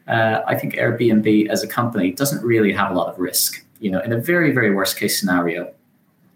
[0.06, 3.64] Uh, I think Airbnb as a company doesn't really have a lot of risk.
[3.80, 5.72] You know, in a very, very worst case scenario,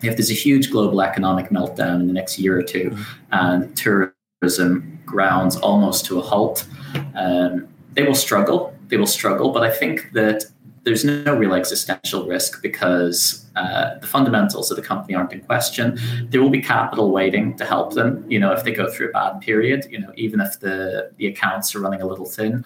[0.02, 2.96] if there's a huge global economic meltdown in the next year or two
[3.30, 6.66] and tourism grounds almost to a halt,
[7.14, 8.74] um, they will struggle.
[8.88, 10.44] They will struggle, but I think that
[10.84, 15.98] there's no real existential risk because uh, the fundamentals of the company aren't in question.
[16.28, 18.24] There will be capital waiting to help them.
[18.28, 21.26] You know, if they go through a bad period, you know, even if the the
[21.28, 22.64] accounts are running a little thin,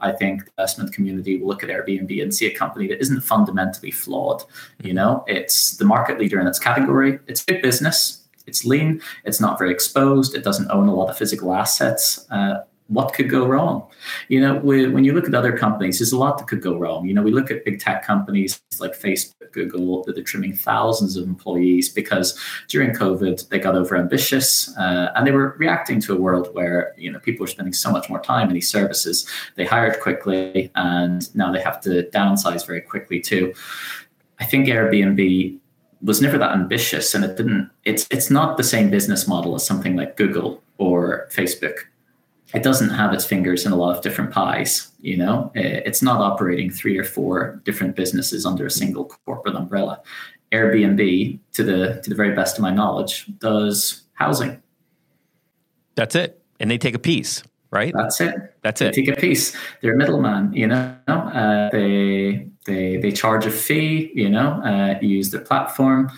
[0.00, 3.22] I think the investment community will look at Airbnb and see a company that isn't
[3.22, 4.44] fundamentally flawed.
[4.82, 7.18] You know, it's the market leader in its category.
[7.26, 8.20] It's big business.
[8.46, 9.00] It's lean.
[9.24, 10.34] It's not very exposed.
[10.34, 12.26] It doesn't own a lot of physical assets.
[12.30, 12.58] Uh,
[12.88, 13.86] what could go wrong?
[14.28, 16.76] You know, we, when you look at other companies, there's a lot that could go
[16.76, 17.06] wrong.
[17.06, 21.16] You know, we look at big tech companies like Facebook, Google, that are trimming thousands
[21.16, 26.14] of employees because during COVID they got over ambitious uh, and they were reacting to
[26.14, 29.26] a world where you know people were spending so much more time in these services.
[29.54, 33.54] They hired quickly and now they have to downsize very quickly too.
[34.40, 35.58] I think Airbnb
[36.02, 39.64] was never that ambitious and it didn't it's it's not the same business model as
[39.64, 41.78] something like Google or Facebook
[42.54, 44.92] it doesn't have its fingers in a lot of different pies.
[45.00, 50.00] You know, it's not operating three or four different businesses under a single corporate umbrella.
[50.52, 54.62] Airbnb, to the to the very best of my knowledge, does housing.
[55.96, 57.92] That's it, and they take a piece, right?
[57.94, 58.34] That's it.
[58.62, 58.94] That's they it.
[58.94, 59.56] Take a piece.
[59.82, 60.52] They're a middleman.
[60.52, 64.12] You know, uh, they they they charge a fee.
[64.14, 66.12] You know, uh, use their platform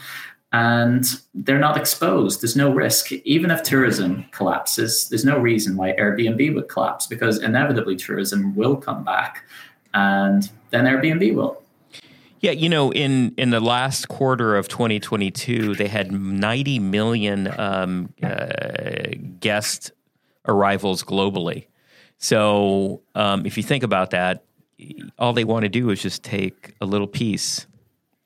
[0.57, 2.41] and they're not exposed.
[2.41, 3.13] There's no risk.
[3.13, 8.75] Even if tourism collapses, there's no reason why Airbnb would collapse because inevitably tourism will
[8.75, 9.45] come back
[9.93, 11.63] and then Airbnb will.
[12.41, 18.15] Yeah, you know, in in the last quarter of 2022, they had 90 million um,
[18.23, 19.93] uh, guest
[20.47, 21.67] arrivals globally.
[22.17, 24.45] So, um, if you think about that,
[25.19, 27.67] all they want to do is just take a little piece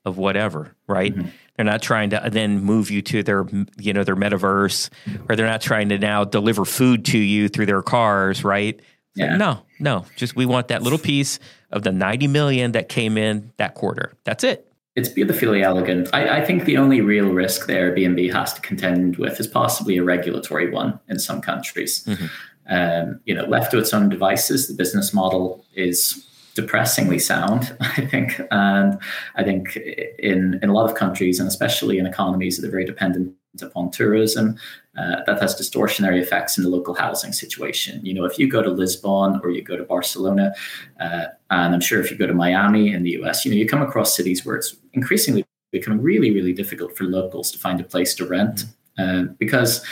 [0.05, 1.13] of whatever, right?
[1.13, 1.29] Mm-hmm.
[1.55, 3.45] They're not trying to then move you to their,
[3.77, 4.89] you know, their metaverse,
[5.29, 8.79] or they're not trying to now deliver food to you through their cars, right?
[9.15, 9.35] Yeah.
[9.35, 10.05] no, no.
[10.15, 11.39] Just we want that little piece
[11.71, 14.13] of the 90 million that came in that quarter.
[14.23, 14.71] That's it.
[14.95, 16.09] It's beautifully elegant.
[16.13, 19.97] I, I think the only real risk there Airbnb has to contend with is possibly
[19.97, 22.03] a regulatory one in some countries.
[22.05, 22.25] Mm-hmm.
[22.69, 26.25] Um, you know, left to its own devices, the business model is
[26.55, 28.41] depressingly sound, I think.
[28.51, 28.99] And
[29.35, 29.75] I think
[30.19, 33.91] in, in a lot of countries, and especially in economies that are very dependent upon
[33.91, 34.57] tourism,
[34.97, 38.05] uh, that has distortionary effects in the local housing situation.
[38.05, 40.53] You know, if you go to Lisbon or you go to Barcelona,
[40.99, 43.67] uh, and I'm sure if you go to Miami in the US, you know, you
[43.67, 47.83] come across cities where it's increasingly becoming really, really difficult for locals to find a
[47.83, 48.65] place to rent
[48.97, 49.85] uh, because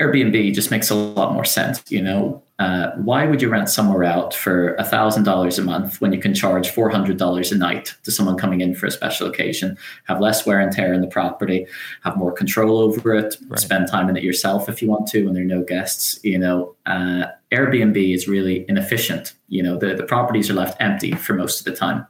[0.00, 1.82] Airbnb just makes a lot more sense.
[1.88, 6.20] You know, uh, why would you rent somewhere out for $1,000 a month when you
[6.20, 10.46] can charge $400 a night to someone coming in for a special occasion, have less
[10.46, 11.66] wear and tear in the property,
[12.04, 13.58] have more control over it, right.
[13.58, 16.20] spend time in it yourself if you want to when there are no guests?
[16.22, 19.34] You know, uh, Airbnb is really inefficient.
[19.48, 22.06] You know, the, the properties are left empty for most of the time.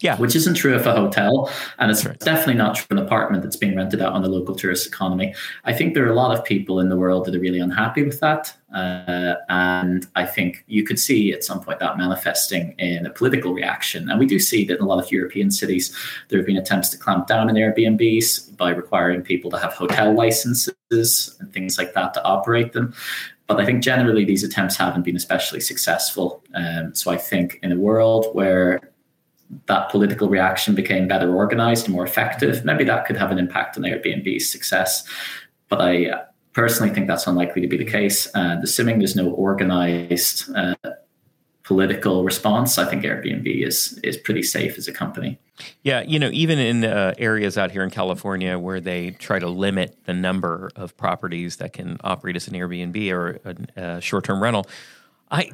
[0.00, 0.16] Yeah.
[0.18, 1.50] Which isn't true of a hotel.
[1.78, 2.18] And it's right.
[2.18, 5.34] definitely not true of an apartment that's being rented out on the local tourist economy.
[5.64, 8.02] I think there are a lot of people in the world that are really unhappy
[8.02, 8.54] with that.
[8.74, 13.54] Uh, and I think you could see at some point that manifesting in a political
[13.54, 14.10] reaction.
[14.10, 15.96] And we do see that in a lot of European cities,
[16.28, 20.12] there have been attempts to clamp down on Airbnbs by requiring people to have hotel
[20.14, 22.92] licenses and things like that to operate them.
[23.46, 26.42] but I think generally these attempts haven't been especially successful.
[26.54, 28.80] Um, so I think in a world where
[29.66, 33.76] that political reaction became better organized and more effective, maybe that could have an impact
[33.76, 35.06] on Airbnb's success.
[35.68, 36.10] But I
[36.52, 38.28] personally think that's unlikely to be the case.
[38.34, 40.74] Uh, assuming there's no organized uh,
[41.62, 45.38] political response, I think Airbnb is is pretty safe as a company.
[45.82, 49.48] Yeah, you know, even in uh, areas out here in California where they try to
[49.48, 54.42] limit the number of properties that can operate as an Airbnb or a, a short-term
[54.42, 54.66] rental,
[55.30, 55.50] I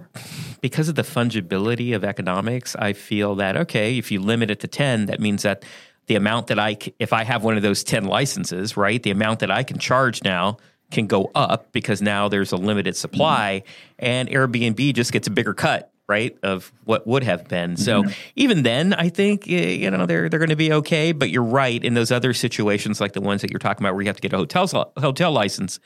[0.60, 4.68] because of the fungibility of economics, I feel that okay, if you limit it to
[4.68, 5.64] 10, that means that
[6.06, 9.02] the amount that I if I have one of those 10 licenses, right?
[9.02, 10.58] The amount that I can charge now
[10.90, 14.04] can go up because now there's a limited supply mm-hmm.
[14.04, 17.76] and Airbnb just gets a bigger cut right of what would have been.
[17.76, 18.12] So mm-hmm.
[18.36, 21.12] even then, I think you know they're they're going to be okay.
[21.12, 24.02] But you're right in those other situations, like the ones that you're talking about, where
[24.02, 25.80] you have to get a hotel hotel license.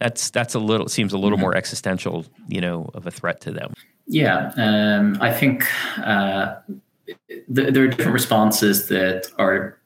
[0.00, 1.42] That's that's a little seems a little mm-hmm.
[1.42, 3.74] more existential, you know, of a threat to them.
[4.06, 5.66] Yeah, um, I think
[5.98, 6.56] uh,
[7.06, 9.78] th- there are different responses that are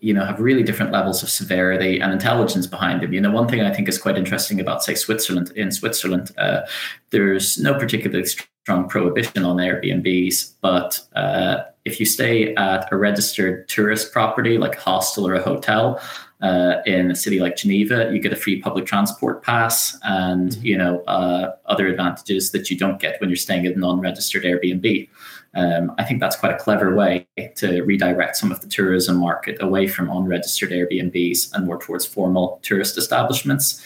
[0.00, 3.46] you know have really different levels of severity and intelligence behind them you know one
[3.46, 6.62] thing i think is quite interesting about say switzerland in switzerland uh,
[7.10, 13.68] there's no particularly strong prohibition on airbnbs but uh, if you stay at a registered
[13.68, 16.00] tourist property like a hostel or a hotel
[16.40, 20.66] uh, in a city like Geneva, you get a free public transport pass and mm-hmm.
[20.66, 24.42] you know uh, other advantages that you don't get when you're staying at a non-registered
[24.42, 25.08] Airbnb.
[25.54, 27.26] Um, I think that's quite a clever way
[27.56, 32.58] to redirect some of the tourism market away from unregistered Airbnbs and more towards formal
[32.62, 33.84] tourist establishments.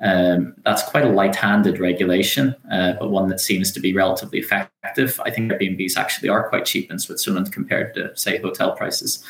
[0.00, 5.20] Um, that's quite a light-handed regulation, uh, but one that seems to be relatively effective.
[5.24, 9.24] I think Airbnbs actually are quite cheap in Switzerland compared to, say, hotel prices.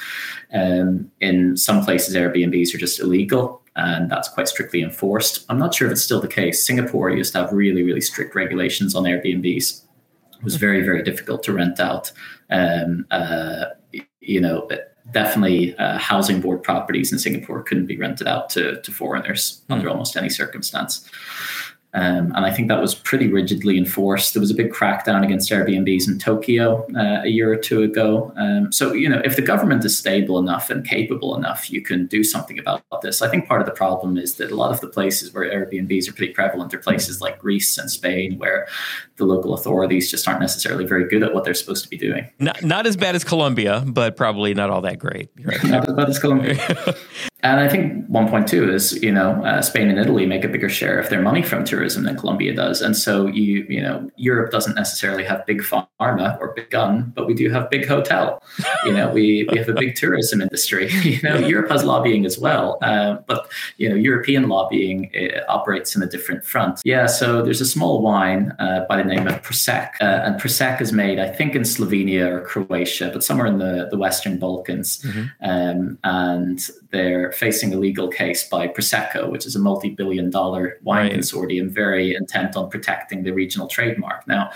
[0.52, 5.46] Um, in some places, Airbnbs are just illegal, and that's quite strictly enforced.
[5.48, 6.66] I'm not sure if it's still the case.
[6.66, 9.84] Singapore used to have really, really strict regulations on Airbnbs.
[10.36, 12.12] It was very, very difficult to rent out.
[12.50, 13.64] Um, uh,
[14.20, 14.68] you know,
[15.12, 19.74] definitely uh, housing board properties in Singapore couldn't be rented out to, to foreigners mm.
[19.74, 21.08] under almost any circumstance.
[21.94, 24.34] Um, and I think that was pretty rigidly enforced.
[24.34, 28.30] There was a big crackdown against Airbnbs in Tokyo uh, a year or two ago.
[28.36, 32.06] Um, so, you know, if the government is stable enough and capable enough, you can
[32.06, 33.22] do something about this.
[33.22, 36.10] I think part of the problem is that a lot of the places where Airbnbs
[36.10, 38.68] are pretty prevalent are places like Greece and Spain, where
[39.18, 42.28] the local authorities just aren't necessarily very good at what they're supposed to be doing.
[42.38, 45.30] Not, not as bad as Colombia, but probably not all that great.
[45.42, 45.62] Right?
[45.64, 46.56] not as bad as Colombia.
[47.42, 50.48] And I think one point too is you know uh, Spain and Italy make a
[50.48, 54.10] bigger share of their money from tourism than Colombia does, and so you you know
[54.16, 58.42] Europe doesn't necessarily have big pharma or big gun, but we do have big hotel.
[58.84, 60.90] You know we, we have a big tourism industry.
[61.08, 63.48] You know Europe has lobbying as well, uh, but
[63.78, 66.80] you know European lobbying uh, operates in a different front.
[66.84, 70.80] Yeah, so there's a small wine uh, by the name of Prošek, uh, and Prošek
[70.80, 75.02] is made I think in Slovenia or Croatia, but somewhere in the the Western Balkans,
[75.02, 75.24] mm-hmm.
[75.42, 80.78] um, and they're facing a legal case by Prosecco, which is a multi billion dollar
[80.82, 81.18] wine right.
[81.18, 84.26] consortium very intent on protecting the regional trademark.
[84.26, 84.50] Now,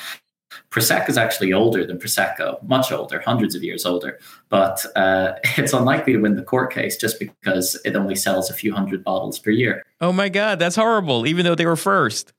[0.71, 4.19] Prošek is actually older than Prosecco, much older, hundreds of years older.
[4.49, 8.55] But uh, it's unlikely to win the court case just because it only sells a
[8.55, 9.85] few hundred bottles per year.
[10.01, 12.33] Oh my God, that's horrible, even though they were first.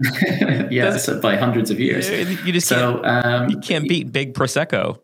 [0.70, 2.08] yes, by hundreds of years.
[2.44, 4.98] You just so, can't, um, you can't beat big Prosecco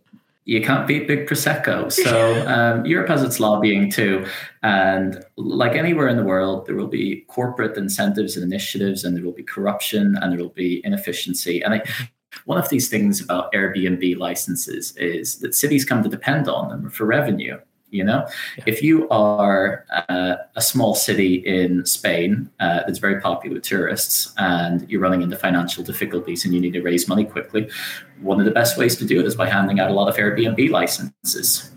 [0.45, 1.91] you can't beat big prosecco.
[1.91, 4.27] So um, Europe has its lobbying too,
[4.63, 9.25] and like anywhere in the world, there will be corporate incentives and initiatives, and there
[9.25, 11.63] will be corruption, and there will be inefficiency.
[11.63, 11.83] And I,
[12.45, 16.91] one of these things about Airbnb licenses is that cities come to depend on them
[16.91, 17.59] for revenue.
[17.95, 18.27] You know,
[18.59, 18.65] yeah.
[18.67, 24.35] if you are uh, a small city in Spain uh, that's very popular with tourists
[24.37, 27.71] and you're running into financial difficulties and you need to raise money quickly,
[28.21, 30.17] one of the best ways to do it is by handing out a lot of
[30.17, 31.71] Airbnb licenses.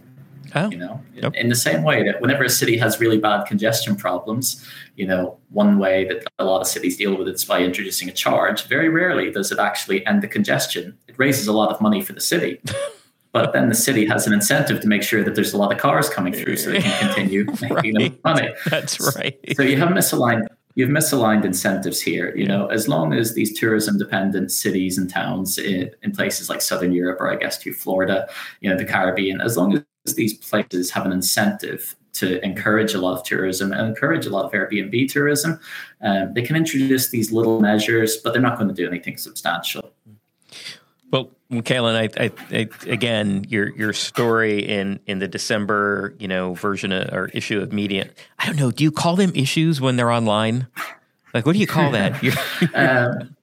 [0.55, 1.36] Oh, you know, yep.
[1.36, 4.65] in the same way that whenever a city has really bad congestion problems,
[4.95, 8.09] you know, one way that a lot of cities deal with it is by introducing
[8.09, 8.65] a charge.
[8.68, 10.97] Very rarely does it actually end the congestion.
[11.07, 12.59] It raises a lot of money for the city.
[13.38, 15.77] But then the city has an incentive to make sure that there's a lot of
[15.77, 18.23] cars coming through so they can continue making right.
[18.23, 18.49] money.
[18.67, 19.38] That's right.
[19.55, 22.35] So you have misaligned you've misaligned incentives here.
[22.35, 26.61] You know, as long as these tourism dependent cities and towns in, in, places like
[26.61, 28.27] Southern Europe or I guess to Florida,
[28.61, 32.99] you know, the Caribbean, as long as these places have an incentive to encourage a
[32.99, 35.59] lot of tourism and encourage a lot of Airbnb tourism,
[36.01, 39.93] um, they can introduce these little measures, but they're not going to do anything substantial.
[41.49, 46.55] Well, Cailian, I, I, I, again, your your story in in the December, you know,
[46.55, 48.09] version of, or issue of Medium.
[48.37, 48.71] I don't know.
[48.71, 50.67] Do you call them issues when they're online?
[51.33, 52.21] Like, what do you call that?
[52.75, 53.35] um,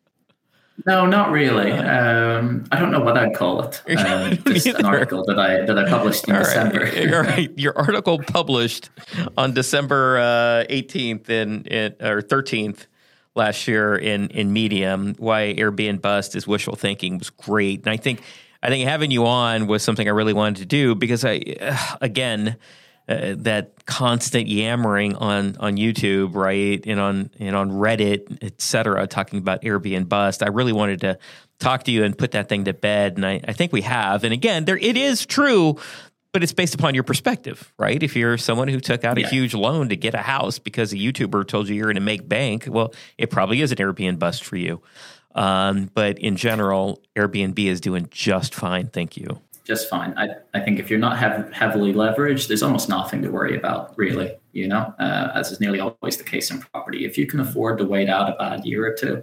[0.86, 1.72] no, not really.
[1.72, 3.82] Um, I don't know what I'd call it.
[4.04, 6.80] Um, just an article that I that I published in All December.
[6.84, 7.14] Right.
[7.14, 8.90] All right, your article published
[9.38, 12.86] on December uh, eighteenth in, in or thirteenth
[13.34, 15.14] last year in in Medium.
[15.18, 18.22] Why Airbnb bust is wishful thinking was great, and I think
[18.62, 21.40] I think having you on was something I really wanted to do because I
[22.00, 22.56] again.
[23.06, 29.06] Uh, that constant yammering on on YouTube, right, and on and on Reddit, et cetera,
[29.06, 30.42] talking about Airbnb bust.
[30.42, 31.18] I really wanted to
[31.58, 34.24] talk to you and put that thing to bed, and I, I think we have.
[34.24, 35.76] And again, there it is true,
[36.34, 38.02] but it's based upon your perspective, right?
[38.02, 40.96] If you're someone who took out a huge loan to get a house because a
[40.96, 44.42] YouTuber told you you're going to make bank, well, it probably is an Airbnb bust
[44.42, 44.82] for you.
[45.36, 48.88] Um, but in general, Airbnb is doing just fine.
[48.88, 50.12] Thank you just fine.
[50.16, 53.96] I, I think if you're not hev- heavily leveraged, there's almost nothing to worry about,
[53.96, 54.36] really.
[54.52, 57.04] You know, uh, as is nearly always the case in property.
[57.04, 59.22] If you can afford to wait out a bad year or two,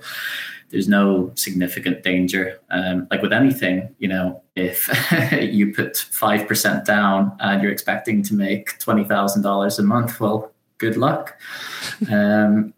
[0.70, 2.60] there's no significant danger.
[2.72, 4.89] Um, like with anything, you know, if
[5.42, 10.20] you put five percent down and you're expecting to make twenty thousand dollars a month,
[10.20, 11.39] well, good luck.
[12.12, 12.74] Um,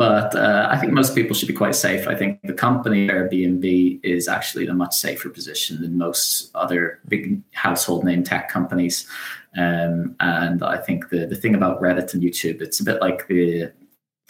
[0.00, 2.08] but uh, I think most people should be quite safe.
[2.08, 7.00] I think the company Airbnb is actually in a much safer position than most other
[7.06, 9.06] big household name tech companies.
[9.58, 13.28] Um, and I think the the thing about Reddit and YouTube, it's a bit like
[13.28, 13.72] the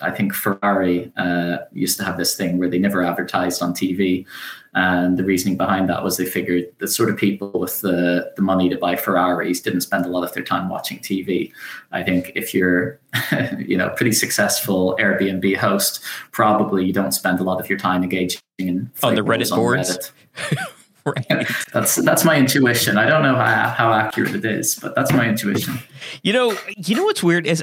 [0.00, 4.26] I think Ferrari uh, used to have this thing where they never advertised on TV.
[4.74, 8.42] And the reasoning behind that was they figured the sort of people with the, the
[8.42, 11.52] money to buy Ferraris didn't spend a lot of their time watching TV.
[11.90, 13.00] I think if you're,
[13.58, 18.02] you know, pretty successful Airbnb host, probably you don't spend a lot of your time
[18.02, 20.12] engaging in on the Reddit boards.
[20.36, 20.56] Reddit.
[21.06, 21.48] right.
[21.72, 22.98] That's that's my intuition.
[22.98, 25.78] I don't know how, how accurate it is, but that's my intuition.
[26.22, 27.62] You know, you know what's weird is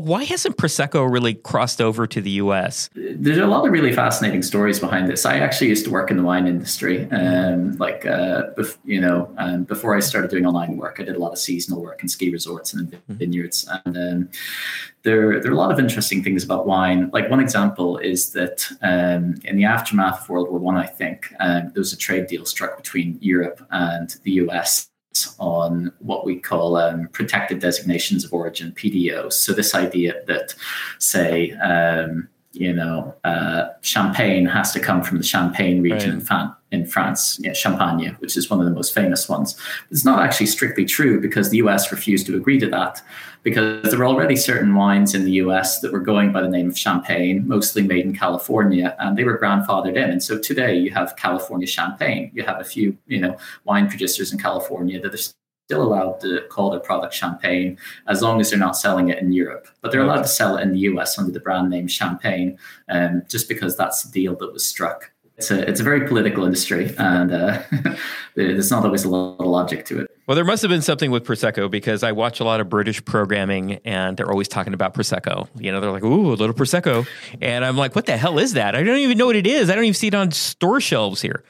[0.00, 2.90] why hasn't Prosecco really crossed over to the US?
[2.94, 5.24] There's a lot of really fascinating stories behind this.
[5.24, 7.10] I actually used to work in the wine industry.
[7.10, 11.16] Um, like, uh, bef- you know, um, before I started doing online work, I did
[11.16, 13.14] a lot of seasonal work in ski resorts and mm-hmm.
[13.14, 13.68] vineyards.
[13.84, 14.28] And um,
[15.02, 17.10] there, there are a lot of interesting things about wine.
[17.12, 20.86] Like, one example is that um, in the aftermath of World War One, I, I
[20.86, 24.88] think, um, there was a trade deal struck between Europe and the US
[25.38, 29.34] on what we call um, protected designations of origin (PDOs).
[29.34, 30.54] So this idea that,
[30.98, 36.18] say, um, you know, uh, champagne has to come from the Champagne region right.
[36.18, 39.56] in, Fan- in, France, yeah, Champagne, which is one of the most famous ones.
[39.90, 43.02] It's not actually strictly true because the US refused to agree to that
[43.42, 46.68] because there were already certain wines in the US that were going by the name
[46.68, 50.10] of Champagne, mostly made in California, and they were grandfathered in.
[50.10, 52.30] And so today you have California Champagne.
[52.34, 55.18] You have a few, you know, wine producers in California that are
[55.66, 59.32] still allowed to call their product champagne as long as they're not selling it in
[59.32, 59.66] Europe.
[59.80, 62.56] But they're allowed to sell it in the US under the brand name Champagne,
[62.88, 65.10] um, just because that's the deal that was struck.
[65.36, 67.62] It's a, it's a very political industry, and uh,
[68.36, 70.10] there's not always a lot of logic to it.
[70.26, 73.04] Well, there must have been something with Prosecco because I watch a lot of British
[73.04, 75.46] programming and they're always talking about Prosecco.
[75.56, 77.06] You know, they're like, ooh, a little Prosecco.
[77.40, 78.74] And I'm like, what the hell is that?
[78.74, 79.70] I don't even know what it is.
[79.70, 81.44] I don't even see it on store shelves here.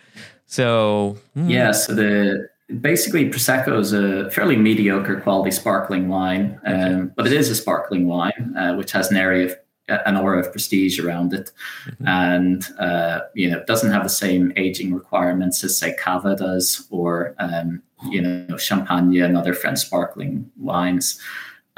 [0.44, 1.48] So, hmm.
[1.48, 2.48] yeah, so the
[2.80, 8.06] basically prosecco is a fairly mediocre quality sparkling wine um, but it is a sparkling
[8.06, 9.56] wine uh, which has an area of
[9.88, 11.52] an aura of prestige around it
[11.86, 12.08] mm-hmm.
[12.08, 17.36] and uh, you know doesn't have the same aging requirements as say cava does or
[17.38, 21.20] um, you know champagne and other french sparkling wines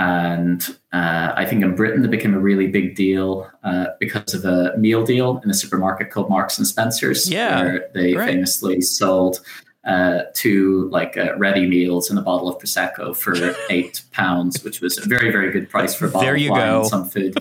[0.01, 4.45] and uh, I think in Britain it became a really big deal uh, because of
[4.45, 8.29] a meal deal in a supermarket called Marks and Spencers, yeah, where they right.
[8.29, 9.41] famously sold
[9.89, 13.35] uh, to like uh, ready meals and a bottle of prosecco for
[13.71, 16.59] eight pounds, which was a very very good price for a bottle there you of
[16.59, 16.81] wine go.
[16.81, 17.37] and some food.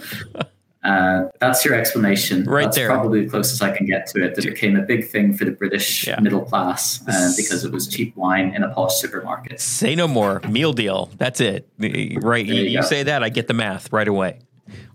[0.84, 2.46] Uh, that's your explanation.
[2.46, 2.88] Right that's there.
[2.88, 4.38] probably the closest I can get to it.
[4.38, 6.18] It became a big thing for the British yeah.
[6.22, 9.60] middle class uh, because it was cheap wine in a posh supermarket.
[9.60, 10.40] Say no more.
[10.48, 11.10] Meal deal.
[11.18, 11.68] That's it.
[11.78, 12.46] Right.
[12.46, 14.40] You, you, you say that, I get the math right away.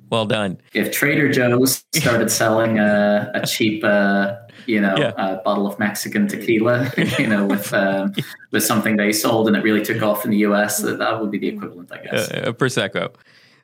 [0.08, 0.58] Well done.
[0.74, 4.36] If Trader Joe's started selling a, a cheap uh,
[4.66, 5.12] you know, yeah.
[5.16, 8.14] a bottle of Mexican tequila, you know, with um,
[8.50, 10.78] with something they sold and it really took off in the U.S.
[10.78, 12.30] That that would be the equivalent, I guess.
[12.30, 13.14] Uh, prosecco.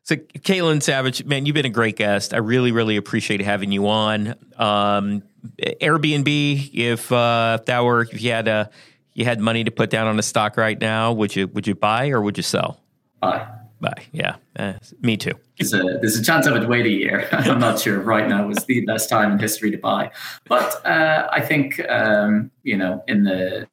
[0.08, 2.32] So, Cailian Savage, man, you've been a great guest.
[2.32, 4.36] I really, really appreciate having you on.
[4.56, 5.22] Um,
[5.60, 8.70] Airbnb, if uh, if that were, if you had a,
[9.12, 11.74] you had money to put down on a stock right now, would you would you
[11.74, 12.80] buy or would you sell?
[13.20, 13.46] Buy.
[13.80, 14.06] Bye.
[14.12, 15.34] Yeah, uh, me too.
[15.58, 17.28] There's a, there's a chance I would wait a year.
[17.32, 20.10] I'm not sure right now was the best time in history to buy,
[20.44, 23.68] but uh, I think um, you know in the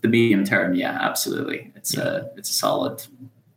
[0.00, 2.02] the medium term, yeah, absolutely, it's yeah.
[2.02, 3.06] a it's a solid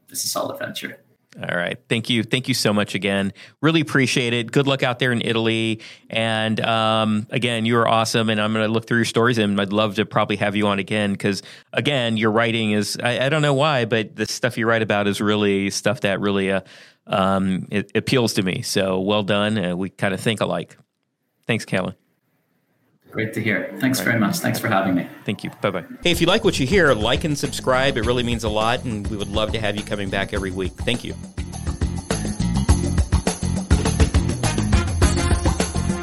[0.10, 1.02] it's a solid venture.
[1.38, 1.78] All right.
[1.88, 2.24] Thank you.
[2.24, 3.34] Thank you so much again.
[3.62, 4.52] Really appreciate it.
[4.52, 5.80] Good luck out there in Italy.
[6.10, 8.30] And um, again, you are awesome.
[8.30, 10.68] And I'm going to look through your stories and I'd love to probably have you
[10.68, 14.58] on again because, again, your writing is, I, I, don't know why, but the stuff
[14.58, 16.62] you write about is really stuff that really uh,
[17.06, 18.64] um, it appeals to me.
[18.64, 19.64] So well done.
[19.64, 20.78] Uh, we kind of think alike.
[21.46, 21.96] Thanks, Cailian.
[23.12, 23.76] Great to hear.
[23.80, 24.38] Thanks very much.
[24.38, 25.08] Thanks for having me.
[25.26, 25.50] Thank you.
[25.62, 25.86] Bye bye.
[26.04, 27.98] Hey, if you like what you hear, like and subscribe.
[27.98, 30.52] It really means a lot, and we would love to have you coming back every
[30.52, 30.74] week.
[30.74, 31.16] Thank you.